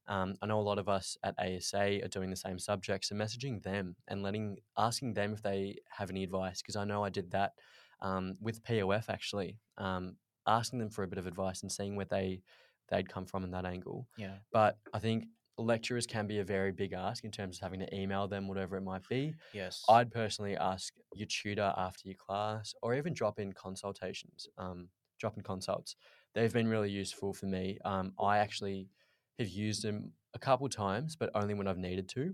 Um, 0.07 0.35
I 0.41 0.47
know 0.47 0.59
a 0.59 0.61
lot 0.61 0.79
of 0.79 0.89
us 0.89 1.17
at 1.23 1.35
ASA 1.37 2.01
are 2.03 2.07
doing 2.07 2.29
the 2.31 2.35
same 2.35 2.57
subjects 2.59 3.11
and 3.11 3.19
messaging 3.21 3.61
them 3.61 3.95
and 4.07 4.23
letting 4.23 4.59
asking 4.77 5.13
them 5.13 5.33
if 5.33 5.41
they 5.41 5.77
have 5.89 6.09
any 6.09 6.23
advice 6.23 6.61
because 6.61 6.75
I 6.75 6.83
know 6.85 7.03
I 7.03 7.09
did 7.09 7.31
that 7.31 7.53
um, 8.01 8.37
with 8.41 8.63
POF 8.63 9.09
actually, 9.09 9.59
um, 9.77 10.17
asking 10.47 10.79
them 10.79 10.89
for 10.89 11.03
a 11.03 11.07
bit 11.07 11.19
of 11.19 11.27
advice 11.27 11.61
and 11.61 11.71
seeing 11.71 11.95
where 11.95 12.05
they 12.05 12.41
they'd 12.87 13.09
come 13.09 13.25
from 13.27 13.43
in 13.43 13.51
that 13.51 13.65
angle. 13.65 14.07
Yeah. 14.15 14.39
But 14.51 14.79
I 14.93 14.99
think 14.99 15.27
lecturers 15.59 16.07
can 16.07 16.27
be 16.27 16.39
a 16.39 16.43
very 16.43 16.71
big 16.71 16.93
ask 16.93 17.23
in 17.23 17.31
terms 17.31 17.57
of 17.57 17.63
having 17.63 17.79
to 17.81 17.95
email 17.95 18.27
them, 18.27 18.47
whatever 18.47 18.77
it 18.77 18.81
might 18.81 19.07
be. 19.07 19.35
Yes. 19.53 19.83
I'd 19.89 20.11
personally 20.11 20.55
ask 20.55 20.93
your 21.13 21.27
tutor 21.27 21.73
after 21.77 22.07
your 22.07 22.15
class 22.15 22.73
or 22.81 22.95
even 22.95 23.13
drop 23.13 23.39
in 23.39 23.53
consultations, 23.53 24.47
um, 24.57 24.89
drop 25.19 25.37
in 25.37 25.43
consults. 25.43 25.95
They've 26.33 26.53
been 26.53 26.67
really 26.67 26.89
useful 26.89 27.33
for 27.33 27.45
me. 27.47 27.79
Um, 27.83 28.13
I 28.19 28.37
actually 28.39 28.89
have 29.37 29.49
used 29.49 29.83
them 29.83 30.13
a 30.33 30.39
couple 30.39 30.69
times, 30.69 31.15
but 31.15 31.31
only 31.35 31.53
when 31.53 31.67
I've 31.67 31.77
needed 31.77 32.07
to. 32.09 32.33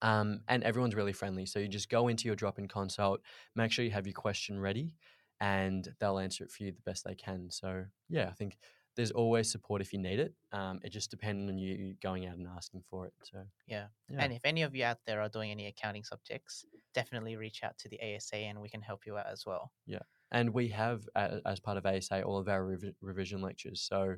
Um, 0.00 0.42
and 0.48 0.62
everyone's 0.62 0.94
really 0.94 1.12
friendly. 1.12 1.44
So 1.46 1.58
you 1.58 1.68
just 1.68 1.88
go 1.88 2.08
into 2.08 2.28
your 2.28 2.36
drop 2.36 2.58
in 2.58 2.68
consult, 2.68 3.20
make 3.56 3.72
sure 3.72 3.84
you 3.84 3.90
have 3.90 4.06
your 4.06 4.14
question 4.14 4.60
ready, 4.60 4.94
and 5.40 5.92
they'll 5.98 6.18
answer 6.18 6.44
it 6.44 6.50
for 6.50 6.62
you 6.62 6.72
the 6.72 6.82
best 6.82 7.04
they 7.04 7.14
can. 7.14 7.50
So, 7.50 7.84
yeah, 8.08 8.28
I 8.28 8.32
think 8.32 8.58
there's 8.98 9.12
always 9.12 9.50
support 9.50 9.82
if 9.82 9.94
you 9.94 10.00
need 10.00 10.20
it. 10.20 10.34
Um, 10.52 10.80
it 10.84 10.90
just 10.90 11.10
depends 11.10 11.50
on 11.50 11.58
you 11.58 11.96
going 12.02 12.26
out 12.26 12.36
and 12.38 12.48
asking 12.48 12.84
for 12.90 13.06
it. 13.08 13.14
So 13.22 13.46
Yeah. 13.66 13.88
yeah, 14.10 14.24
And 14.24 14.32
if 14.32 14.44
any 14.44 14.62
of 14.62 14.74
you 14.74 14.84
out 14.84 15.04
there 15.06 15.20
are 15.20 15.28
doing 15.28 15.50
any 15.50 15.66
accounting 15.66 16.04
subjects, 16.04 16.64
definitely 16.92 17.36
reach 17.36 17.62
out 17.62 17.78
to 17.78 17.88
the 17.88 18.00
ASA 18.02 18.36
and 18.36 18.60
we 18.60 18.68
can 18.68 18.82
help 18.82 19.06
you 19.06 19.16
out 19.16 19.26
as 19.26 19.46
well. 19.46 19.72
Yeah, 19.86 20.02
and 20.30 20.52
we 20.52 20.68
have 20.68 21.08
as 21.16 21.60
part 21.60 21.78
of 21.78 21.86
ASA 21.86 22.22
all 22.22 22.38
of 22.38 22.48
our 22.48 22.62
revi- 22.62 22.94
revision 23.00 23.40
lectures. 23.40 23.80
So 23.82 24.16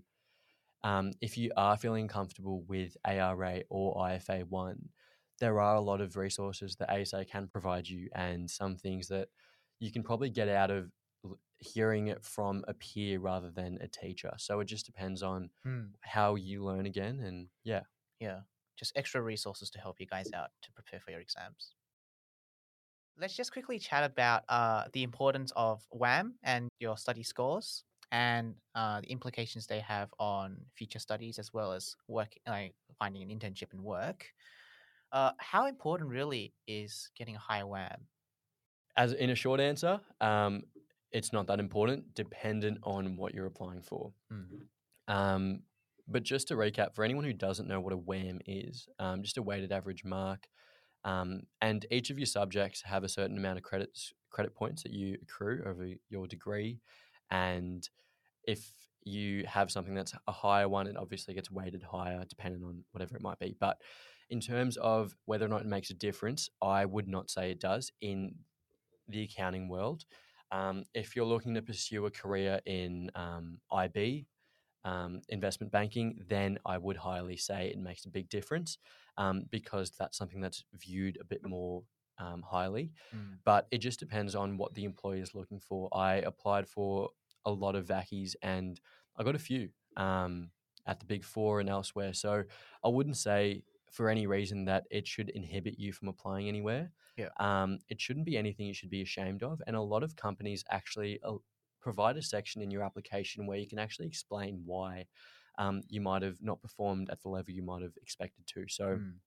um, 0.84 1.12
if 1.20 1.38
you 1.38 1.52
are 1.56 1.76
feeling 1.78 2.08
comfortable 2.08 2.62
with 2.62 2.96
ARA 3.04 3.64
or 3.70 3.96
IFA 3.98 4.44
one, 4.44 4.90
there 5.40 5.60
are 5.60 5.76
a 5.76 5.80
lot 5.80 6.00
of 6.00 6.16
resources 6.16 6.76
that 6.76 6.90
ASA 6.90 7.24
can 7.26 7.48
provide 7.48 7.88
you, 7.88 8.10
and 8.14 8.50
some 8.50 8.76
things 8.76 9.08
that 9.08 9.28
you 9.80 9.92
can 9.92 10.02
probably 10.02 10.30
get 10.30 10.48
out 10.48 10.70
of 10.70 10.92
hearing 11.58 12.08
it 12.08 12.24
from 12.24 12.64
a 12.68 12.74
peer 12.74 13.18
rather 13.18 13.50
than 13.50 13.78
a 13.80 13.88
teacher. 13.88 14.32
So 14.38 14.60
it 14.60 14.64
just 14.66 14.86
depends 14.86 15.22
on 15.22 15.50
how 16.00 16.34
you 16.34 16.64
learn 16.64 16.86
again, 16.86 17.20
and 17.20 17.48
yeah. 17.64 17.82
Yeah. 18.18 18.40
Just 18.76 18.92
extra 18.96 19.20
resources 19.20 19.70
to 19.70 19.78
help 19.78 20.00
you 20.00 20.06
guys 20.06 20.30
out 20.34 20.50
to 20.62 20.72
prepare 20.72 21.00
for 21.00 21.10
your 21.10 21.20
exams. 21.20 21.74
Let's 23.18 23.36
just 23.36 23.52
quickly 23.52 23.78
chat 23.78 24.04
about 24.04 24.44
uh, 24.48 24.84
the 24.94 25.02
importance 25.02 25.52
of 25.54 25.82
WAM 25.92 26.34
and 26.42 26.68
your 26.78 26.96
study 26.96 27.22
scores 27.22 27.84
and 28.10 28.54
uh, 28.74 29.02
the 29.02 29.08
implications 29.08 29.66
they 29.66 29.80
have 29.80 30.08
on 30.18 30.56
future 30.74 30.98
studies 30.98 31.38
as 31.38 31.52
well 31.52 31.72
as 31.72 31.94
work, 32.08 32.32
like 32.48 32.74
finding 32.98 33.22
an 33.22 33.28
internship 33.28 33.72
and 33.72 33.82
work. 33.82 34.26
Uh, 35.12 35.32
how 35.38 35.66
important 35.66 36.08
really 36.08 36.54
is 36.66 37.10
getting 37.16 37.36
a 37.36 37.38
high 37.38 37.64
WAM? 37.64 38.06
As 38.96 39.12
in 39.12 39.30
a 39.30 39.34
short 39.34 39.60
answer, 39.60 40.00
um, 40.20 40.62
it's 41.12 41.32
not 41.32 41.46
that 41.48 41.58
important, 41.60 42.14
dependent 42.14 42.78
on 42.82 43.16
what 43.16 43.34
you're 43.34 43.46
applying 43.46 43.82
for. 43.82 44.12
Um, 45.08 45.62
but 46.08 46.22
just 46.22 46.48
to 46.48 46.54
recap, 46.54 46.94
for 46.94 47.04
anyone 47.04 47.24
who 47.24 47.32
doesn't 47.32 47.68
know 47.68 47.80
what 47.80 47.92
a 47.92 47.96
WAM 47.96 48.40
is, 48.46 48.88
um, 48.98 49.22
just 49.22 49.38
a 49.38 49.42
weighted 49.42 49.72
average 49.72 50.04
mark, 50.04 50.46
um, 51.04 51.42
and 51.60 51.86
each 51.90 52.10
of 52.10 52.18
your 52.18 52.26
subjects 52.26 52.82
have 52.82 53.04
a 53.04 53.08
certain 53.08 53.38
amount 53.38 53.58
of 53.58 53.64
credits 53.64 54.12
credit 54.30 54.54
points 54.54 54.82
that 54.84 54.92
you 54.92 55.16
accrue 55.22 55.62
over 55.66 55.88
your 56.08 56.26
degree, 56.26 56.80
and 57.30 57.88
if 58.44 58.70
you 59.04 59.44
have 59.46 59.70
something 59.70 59.94
that's 59.94 60.14
a 60.26 60.32
higher 60.32 60.68
one, 60.68 60.86
it 60.86 60.96
obviously 60.96 61.34
gets 61.34 61.50
weighted 61.50 61.82
higher 61.82 62.24
depending 62.28 62.62
on 62.62 62.84
whatever 62.92 63.16
it 63.16 63.22
might 63.22 63.38
be. 63.38 63.56
But 63.58 63.78
in 64.28 64.40
terms 64.40 64.76
of 64.76 65.16
whether 65.24 65.46
or 65.46 65.48
not 65.48 65.62
it 65.62 65.66
makes 65.66 65.90
a 65.90 65.94
difference, 65.94 66.48
I 66.62 66.84
would 66.84 67.08
not 67.08 67.30
say 67.30 67.50
it 67.50 67.60
does 67.60 67.92
in 68.00 68.34
the 69.08 69.22
accounting 69.22 69.68
world. 69.68 70.04
Um, 70.52 70.84
if 70.94 71.14
you're 71.14 71.26
looking 71.26 71.54
to 71.54 71.62
pursue 71.62 72.06
a 72.06 72.10
career 72.10 72.60
in 72.66 73.10
um, 73.14 73.58
IB, 73.70 74.26
um, 74.84 75.20
investment 75.28 75.72
banking, 75.72 76.24
then 76.28 76.58
I 76.64 76.78
would 76.78 76.96
highly 76.96 77.36
say 77.36 77.68
it 77.68 77.78
makes 77.78 78.04
a 78.04 78.10
big 78.10 78.28
difference 78.28 78.78
um, 79.16 79.44
because 79.50 79.92
that's 79.98 80.16
something 80.16 80.40
that's 80.40 80.64
viewed 80.74 81.18
a 81.20 81.24
bit 81.24 81.46
more 81.46 81.82
um, 82.18 82.42
highly. 82.42 82.92
Mm. 83.14 83.38
But 83.44 83.66
it 83.70 83.78
just 83.78 84.00
depends 84.00 84.34
on 84.34 84.56
what 84.56 84.74
the 84.74 84.84
employer 84.84 85.16
is 85.22 85.34
looking 85.34 85.60
for. 85.60 85.88
I 85.92 86.14
applied 86.16 86.68
for 86.68 87.10
a 87.44 87.50
lot 87.50 87.74
of 87.74 87.86
vaccies 87.86 88.34
and 88.42 88.80
I 89.16 89.22
got 89.22 89.34
a 89.34 89.38
few 89.38 89.70
um, 89.96 90.50
at 90.86 91.00
the 91.00 91.06
big 91.06 91.24
four 91.24 91.60
and 91.60 91.68
elsewhere. 91.68 92.12
So 92.12 92.44
I 92.84 92.88
wouldn't 92.88 93.16
say 93.16 93.62
for 93.90 94.08
any 94.08 94.26
reason 94.26 94.64
that 94.66 94.84
it 94.90 95.06
should 95.06 95.30
inhibit 95.30 95.78
you 95.78 95.92
from 95.92 96.08
applying 96.08 96.48
anywhere. 96.48 96.90
Yeah. 97.20 97.30
Um, 97.38 97.78
it 97.88 98.00
shouldn't 98.00 98.26
be 98.26 98.36
anything 98.36 98.66
you 98.66 98.74
should 98.74 98.90
be 98.90 99.02
ashamed 99.02 99.42
of. 99.42 99.62
And 99.66 99.76
a 99.76 99.80
lot 99.82 100.02
of 100.02 100.16
companies 100.16 100.64
actually 100.70 101.20
uh, 101.22 101.36
provide 101.80 102.16
a 102.16 102.22
section 102.22 102.62
in 102.62 102.70
your 102.70 102.82
application 102.82 103.46
where 103.46 103.58
you 103.58 103.68
can 103.68 103.78
actually 103.78 104.06
explain 104.08 104.62
why 104.64 105.06
um, 105.58 105.82
you 105.88 106.00
might 106.00 106.22
have 106.22 106.42
not 106.42 106.62
performed 106.62 107.10
at 107.10 107.22
the 107.22 107.28
level 107.28 107.52
you 107.52 107.62
might 107.62 107.82
have 107.82 107.96
expected 107.96 108.46
to. 108.48 108.66
So, 108.68 109.00
Mm. 109.00 109.20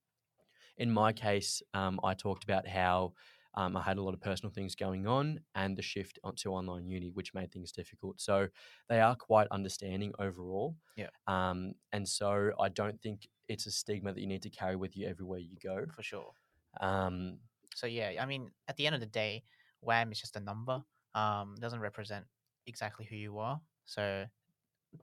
in 0.78 0.92
my 0.92 1.14
case, 1.14 1.62
um, 1.74 2.00
I 2.04 2.14
talked 2.14 2.44
about 2.44 2.68
how 2.68 3.14
um, 3.56 3.78
I 3.78 3.82
had 3.84 3.98
a 3.98 4.02
lot 4.04 4.14
of 4.16 4.22
personal 4.22 4.52
things 4.52 4.76
going 4.76 5.06
on 5.06 5.42
and 5.56 5.78
the 5.78 5.82
shift 5.84 6.18
onto 6.24 6.50
online 6.50 6.88
uni, 6.88 7.12
which 7.12 7.34
made 7.34 7.52
things 7.52 7.72
difficult. 7.72 8.20
So, 8.20 8.50
they 8.90 9.00
are 9.00 9.16
quite 9.16 9.48
understanding 9.52 10.14
overall. 10.20 10.78
Yeah. 10.96 11.10
Um, 11.28 11.74
and 11.92 12.08
so, 12.08 12.52
I 12.60 12.70
don't 12.70 13.02
think 13.02 13.28
it's 13.48 13.66
a 13.68 13.72
stigma 13.72 14.14
that 14.14 14.22
you 14.22 14.28
need 14.28 14.44
to 14.44 14.50
carry 14.50 14.76
with 14.76 14.96
you 14.98 15.08
everywhere 15.08 15.40
you 15.40 15.58
go. 15.62 15.88
For 15.96 16.04
sure. 16.04 16.36
Um, 16.80 17.40
So 17.76 17.88
yeah, 17.88 18.14
I 18.20 18.26
mean, 18.26 18.52
at 18.68 18.78
the 18.78 18.86
end 18.86 18.96
of 18.96 19.02
the 19.02 19.08
day, 19.08 19.44
WAM 19.82 20.12
is 20.12 20.20
just 20.20 20.36
a 20.36 20.40
number. 20.40 20.84
Um, 21.16 21.56
doesn't 21.60 21.80
represent 21.80 22.26
exactly 22.66 23.06
who 23.06 23.16
you 23.16 23.38
are. 23.40 23.62
So 23.86 24.26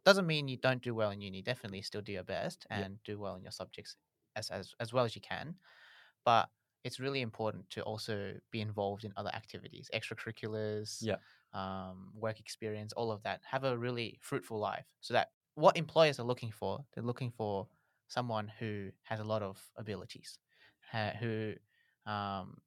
doesn't 0.05 0.27
mean 0.27 0.49
you 0.49 0.57
don't 0.57 0.83
do 0.83 0.95
well 0.95 1.11
in 1.11 1.21
uni. 1.21 1.43
Definitely 1.43 1.83
still 1.83 2.01
do 2.03 2.13
your 2.13 2.25
best 2.25 2.67
Yeah. 2.71 2.85
and 2.85 3.03
do 3.05 3.19
well 3.19 3.37
in 3.37 3.43
your 3.43 3.53
subjects 3.53 3.97
as 4.37 4.51
as 4.51 4.75
as 4.81 4.93
well 4.93 5.05
as 5.05 5.15
you 5.15 5.21
can. 5.21 5.57
But 6.25 6.51
it's 6.85 6.99
really 7.01 7.21
important 7.21 7.69
to 7.71 7.83
also 7.83 8.41
be 8.51 8.61
involved 8.61 9.05
in 9.05 9.13
other 9.17 9.31
activities, 9.35 9.91
extracurriculars, 9.95 11.03
Yeah. 11.03 11.17
um, 11.53 12.13
work 12.15 12.41
experience, 12.41 12.93
all 12.95 13.13
of 13.13 13.23
that. 13.25 13.43
Have 13.45 13.65
a 13.65 13.77
really 13.77 14.19
fruitful 14.23 14.59
life. 14.59 14.87
So 15.01 15.15
that 15.15 15.33
what 15.55 15.77
employers 15.77 16.19
are 16.19 16.25
looking 16.27 16.51
for, 16.53 16.87
they're 16.93 17.05
looking 17.05 17.31
for 17.31 17.69
someone 18.09 18.49
who 18.49 18.91
has 19.03 19.21
a 19.21 19.25
lot 19.25 19.43
of 19.43 19.71
abilities, 19.77 20.39
ha- 20.91 21.15
who 21.19 21.55
um, 22.07 22.59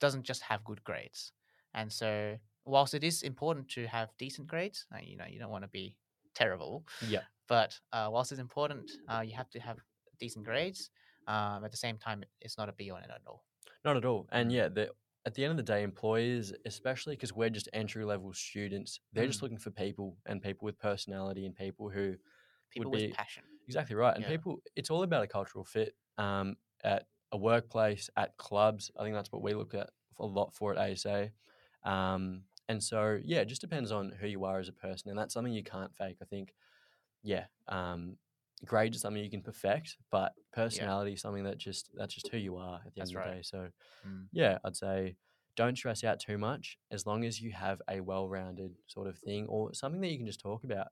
doesn't 0.00 0.24
just 0.24 0.42
have 0.42 0.64
good 0.64 0.82
grades. 0.84 1.32
And 1.74 1.92
so, 1.92 2.38
whilst 2.64 2.94
it 2.94 3.04
is 3.04 3.22
important 3.22 3.68
to 3.70 3.86
have 3.86 4.10
decent 4.18 4.48
grades, 4.48 4.86
uh, 4.94 4.98
you 5.02 5.16
know, 5.16 5.26
you 5.26 5.38
don't 5.38 5.50
want 5.50 5.64
to 5.64 5.68
be 5.70 5.96
terrible, 6.34 6.84
yeah. 7.00 7.24
but 7.48 7.78
uh, 7.92 8.08
whilst 8.10 8.32
it's 8.32 8.40
important, 8.40 8.90
uh, 9.08 9.20
you 9.26 9.34
have 9.34 9.50
to 9.50 9.60
have 9.60 9.78
decent 10.18 10.44
grades. 10.44 10.90
Um, 11.26 11.64
at 11.64 11.70
the 11.70 11.76
same 11.76 11.98
time, 11.98 12.24
it's 12.40 12.58
not 12.58 12.68
a 12.68 12.72
be 12.72 12.90
on 12.90 13.02
and 13.02 13.12
all. 13.26 13.44
Not 13.84 13.96
at 13.96 14.04
all. 14.04 14.28
And 14.32 14.50
yeah, 14.52 14.68
the, 14.68 14.90
at 15.26 15.34
the 15.34 15.44
end 15.44 15.52
of 15.52 15.56
the 15.56 15.62
day, 15.62 15.82
employers, 15.82 16.52
especially 16.64 17.16
because 17.16 17.32
we're 17.32 17.50
just 17.50 17.68
entry 17.72 18.04
level 18.04 18.32
students, 18.32 19.00
they're 19.12 19.26
just 19.26 19.40
Mm. 19.40 19.42
looking 19.42 19.58
for 19.58 19.70
people 19.70 20.16
and 20.26 20.40
people 20.42 20.66
with 20.66 20.78
personality 20.78 21.46
and 21.46 21.54
people 21.54 21.88
who 21.90 22.16
People 22.70 22.90
be- 22.90 23.08
with 23.08 23.10
passion. 23.10 23.44
exactly 23.66 23.96
right. 23.96 24.14
And 24.16 24.24
Yeah. 24.24 24.30
people, 24.30 24.62
it's 24.76 24.90
all 24.90 25.02
about 25.02 25.22
a 25.22 25.26
cultural 25.26 25.64
fit 25.64 25.94
um, 26.18 26.56
at 26.82 27.06
a 27.32 27.36
workplace, 27.38 28.10
at 28.16 28.36
clubs. 28.36 28.90
I 28.98 29.02
think 29.02 29.14
that's 29.14 29.32
what 29.32 29.42
we 29.42 29.54
look 29.54 29.74
at 29.74 29.90
a 30.18 30.26
lot 30.26 30.54
for 30.54 30.72
at 30.72 30.78
ASA. 30.78 31.32
Um, 31.84 32.44
and 32.68 32.82
so, 32.82 33.20
yeah, 33.22 33.40
it 33.40 33.46
just 33.46 33.60
depends 33.60 33.92
on 33.92 34.10
who 34.10 34.26
you 34.26 34.44
are 34.44 34.58
as 34.58 34.68
a 34.68 34.72
person. 34.72 35.10
And 35.10 35.18
that's 35.18 35.34
something 35.34 35.52
you 35.52 35.64
can't 35.64 35.94
fake. 35.94 36.18
I 36.22 36.24
think, 36.24 36.54
yeah, 37.22 37.46
um, 37.68 38.18
grades 38.64 38.96
is 38.96 39.02
something 39.02 39.22
you 39.22 39.30
can 39.30 39.42
perfect, 39.42 39.96
but 40.10 40.34
personality 40.52 41.14
is 41.14 41.20
something 41.20 41.44
that 41.44 41.58
just, 41.58 41.90
that's 41.94 42.14
just 42.14 42.28
who 42.28 42.38
you 42.38 42.56
are 42.56 42.82
at 42.86 42.94
the 42.94 43.00
That's 43.00 43.10
end 43.10 43.16
of 43.16 43.22
the 43.22 43.28
day. 43.28 43.42
So, 43.42 43.70
Mm. 44.04 44.28
yeah, 44.32 44.58
I'd 44.64 44.76
say 44.76 45.16
don't 45.56 45.76
stress 45.78 46.02
out 46.04 46.20
too 46.20 46.38
much 46.38 46.78
as 46.90 47.06
long 47.06 47.24
as 47.24 47.40
you 47.40 47.52
have 47.52 47.80
a 47.88 48.00
well 48.00 48.28
rounded 48.28 48.76
sort 48.86 49.06
of 49.08 49.18
thing 49.18 49.46
or 49.46 49.72
something 49.74 50.00
that 50.00 50.08
you 50.10 50.18
can 50.18 50.26
just 50.26 50.40
talk 50.40 50.64
about 50.64 50.88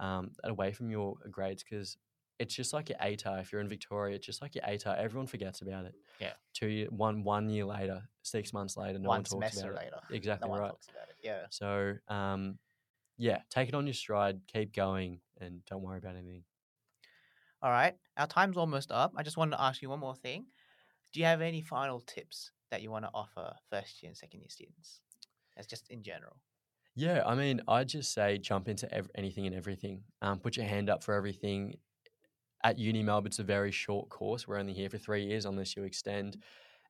um, 0.00 0.32
away 0.44 0.72
from 0.72 0.90
your 0.90 1.16
grades 1.30 1.62
because 1.62 1.98
it's 2.38 2.54
just 2.54 2.72
like 2.72 2.88
your 2.88 2.98
ATAR. 2.98 3.40
If 3.40 3.52
you're 3.52 3.60
in 3.60 3.68
Victoria, 3.68 4.16
it's 4.16 4.26
just 4.26 4.40
like 4.40 4.54
your 4.54 4.64
ATAR. 4.64 4.96
Everyone 4.96 5.26
forgets 5.26 5.60
about 5.60 5.84
it. 5.84 5.94
Yeah. 6.20 6.32
Two 6.54 6.68
year, 6.68 6.86
one 6.90 7.24
one 7.24 7.48
year 7.48 7.64
later, 7.64 8.02
six 8.22 8.52
months 8.52 8.76
later, 8.76 8.98
no 8.98 9.08
one 9.08 9.18
one 9.18 9.24
talks 9.24 9.30
semester 9.30 9.70
about 9.72 9.84
later. 9.84 9.96
it. 10.10 10.14
Exactly 10.14 10.48
no 10.48 10.58
right. 10.58 10.68
talks 10.68 10.88
about 10.88 11.08
it. 11.08 11.16
Yeah. 11.22 11.46
So, 11.50 11.94
um, 12.08 12.58
yeah, 13.16 13.40
take 13.50 13.68
it 13.68 13.74
on 13.74 13.86
your 13.86 13.94
stride, 13.94 14.40
keep 14.46 14.72
going, 14.72 15.20
and 15.40 15.64
don't 15.66 15.82
worry 15.82 15.98
about 15.98 16.14
anything. 16.14 16.44
All 17.60 17.70
right. 17.70 17.94
Our 18.16 18.28
time's 18.28 18.56
almost 18.56 18.92
up. 18.92 19.12
I 19.16 19.24
just 19.24 19.36
wanted 19.36 19.56
to 19.56 19.62
ask 19.62 19.82
you 19.82 19.88
one 19.88 19.98
more 19.98 20.14
thing. 20.14 20.46
Do 21.12 21.20
you 21.20 21.26
have 21.26 21.40
any 21.40 21.60
final 21.60 22.00
tips 22.00 22.52
that 22.70 22.82
you 22.82 22.90
want 22.90 23.04
to 23.04 23.10
offer 23.12 23.54
first 23.70 24.00
year 24.02 24.10
and 24.10 24.16
second 24.16 24.40
year 24.40 24.50
students? 24.50 25.00
That's 25.56 25.66
just 25.66 25.88
in 25.90 26.04
general. 26.04 26.36
Yeah, 26.94 27.22
I 27.26 27.34
mean, 27.34 27.60
I'd 27.66 27.88
just 27.88 28.12
say 28.12 28.38
jump 28.38 28.68
into 28.68 28.92
ev- 28.92 29.10
anything 29.14 29.46
and 29.46 29.54
everything. 29.54 30.02
Um, 30.22 30.38
put 30.38 30.56
your 30.56 30.66
hand 30.66 30.90
up 30.90 31.02
for 31.02 31.14
everything. 31.14 31.76
At 32.64 32.78
Uni 32.78 33.04
Melb, 33.04 33.26
it's 33.26 33.38
a 33.38 33.44
very 33.44 33.70
short 33.70 34.08
course. 34.08 34.46
We're 34.46 34.58
only 34.58 34.72
here 34.72 34.90
for 34.90 34.98
three 34.98 35.24
years 35.24 35.44
unless 35.44 35.76
you 35.76 35.84
extend. 35.84 36.42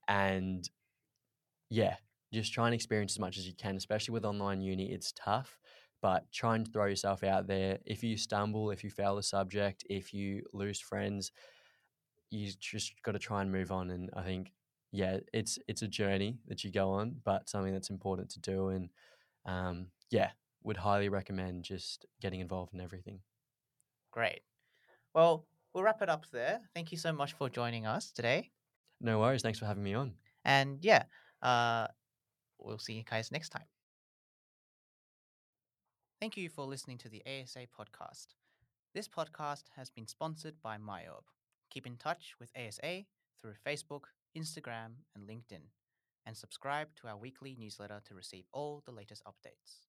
And 0.07 0.69
yeah, 1.71 1.97
just 2.33 2.53
try 2.53 2.67
and 2.67 2.75
experience 2.75 3.13
as 3.13 3.19
much 3.19 3.39
as 3.39 3.47
you 3.47 3.55
can, 3.55 3.77
especially 3.77 4.13
with 4.13 4.25
online 4.25 4.61
uni. 4.61 4.91
It's 4.91 5.13
tough, 5.13 5.59
but 6.01 6.31
try 6.33 6.57
and 6.57 6.71
throw 6.71 6.87
yourself 6.87 7.23
out 7.23 7.47
there. 7.47 7.79
If 7.85 8.03
you 8.03 8.17
stumble, 8.17 8.71
if 8.71 8.83
you 8.83 8.91
fail 8.91 9.17
the 9.17 9.23
subject, 9.23 9.85
if 9.89 10.15
you 10.15 10.43
lose 10.53 10.81
friends, 10.81 11.33
you 12.31 12.51
just 12.59 12.93
got 13.03 13.13
to 13.13 13.19
try 13.19 13.43
and 13.43 13.53
move 13.53 13.73
on. 13.73 13.91
And 13.91 14.11
I 14.15 14.23
think, 14.23 14.53
yeah, 14.93 15.19
it's 15.33 15.59
it's 15.69 15.83
a 15.83 15.89
journey 15.89 16.39
that 16.49 16.65
you 16.65 16.71
go 16.71 16.91
on, 16.91 17.17
but 17.25 17.49
something 17.49 17.73
that's 17.73 17.91
important 17.91 18.31
to 18.31 18.41
do. 18.41 18.69
And 18.69 18.91
um, 19.45 19.87
yeah, 20.11 20.31
would 20.63 20.77
highly 20.79 21.09
recommend 21.09 21.65
just 21.65 22.07
getting 22.21 22.41
involved 22.41 22.75
in 22.75 22.81
everything. 22.81 23.21
Great. 24.11 24.41
Well, 25.15 25.47
we'll 25.79 25.85
wrap 25.85 26.03
it 26.03 26.09
up 26.09 26.25
there. 26.33 26.61
Thank 26.75 26.91
you 26.91 26.99
so 26.99 27.13
much 27.13 27.35
for 27.35 27.49
joining 27.49 27.87
us 27.87 28.11
today. 28.11 28.51
No 29.01 29.21
worries. 29.21 29.43
Thanks 29.43 29.61
for 29.61 29.67
having 29.67 29.85
me 29.85 29.95
on. 29.95 30.15
And 30.45 30.79
yeah, 30.83 31.05
uh, 31.41 31.87
we'll 32.59 32.81
see 32.81 32.95
you 32.95 33.05
guys 33.05 33.31
next 33.31 33.51
time. 33.51 33.63
Thank 36.21 36.37
you 36.37 36.49
for 36.49 36.65
listening 36.65 36.99
to 36.99 37.09
the 37.09 37.23
ASA 37.25 37.69
podcast. 37.79 38.35
This 38.93 39.07
podcast 39.07 39.63
has 39.77 39.89
been 39.89 40.09
sponsored 40.09 40.55
by 40.65 40.79
MYOB. 40.79 41.23
Keep 41.71 41.87
in 41.87 41.97
touch 41.97 42.35
with 42.41 42.51
ASA 42.57 43.05
through 43.41 43.55
Facebook, 43.65 44.07
Instagram, 44.37 45.05
and 45.15 45.29
LinkedIn, 45.29 45.63
and 46.27 46.37
subscribe 46.37 46.89
to 46.97 47.07
our 47.07 47.17
weekly 47.17 47.55
newsletter 47.57 48.01
to 48.09 48.15
receive 48.17 48.47
all 48.53 48.83
the 48.85 48.91
latest 48.91 49.23
updates. 49.25 49.87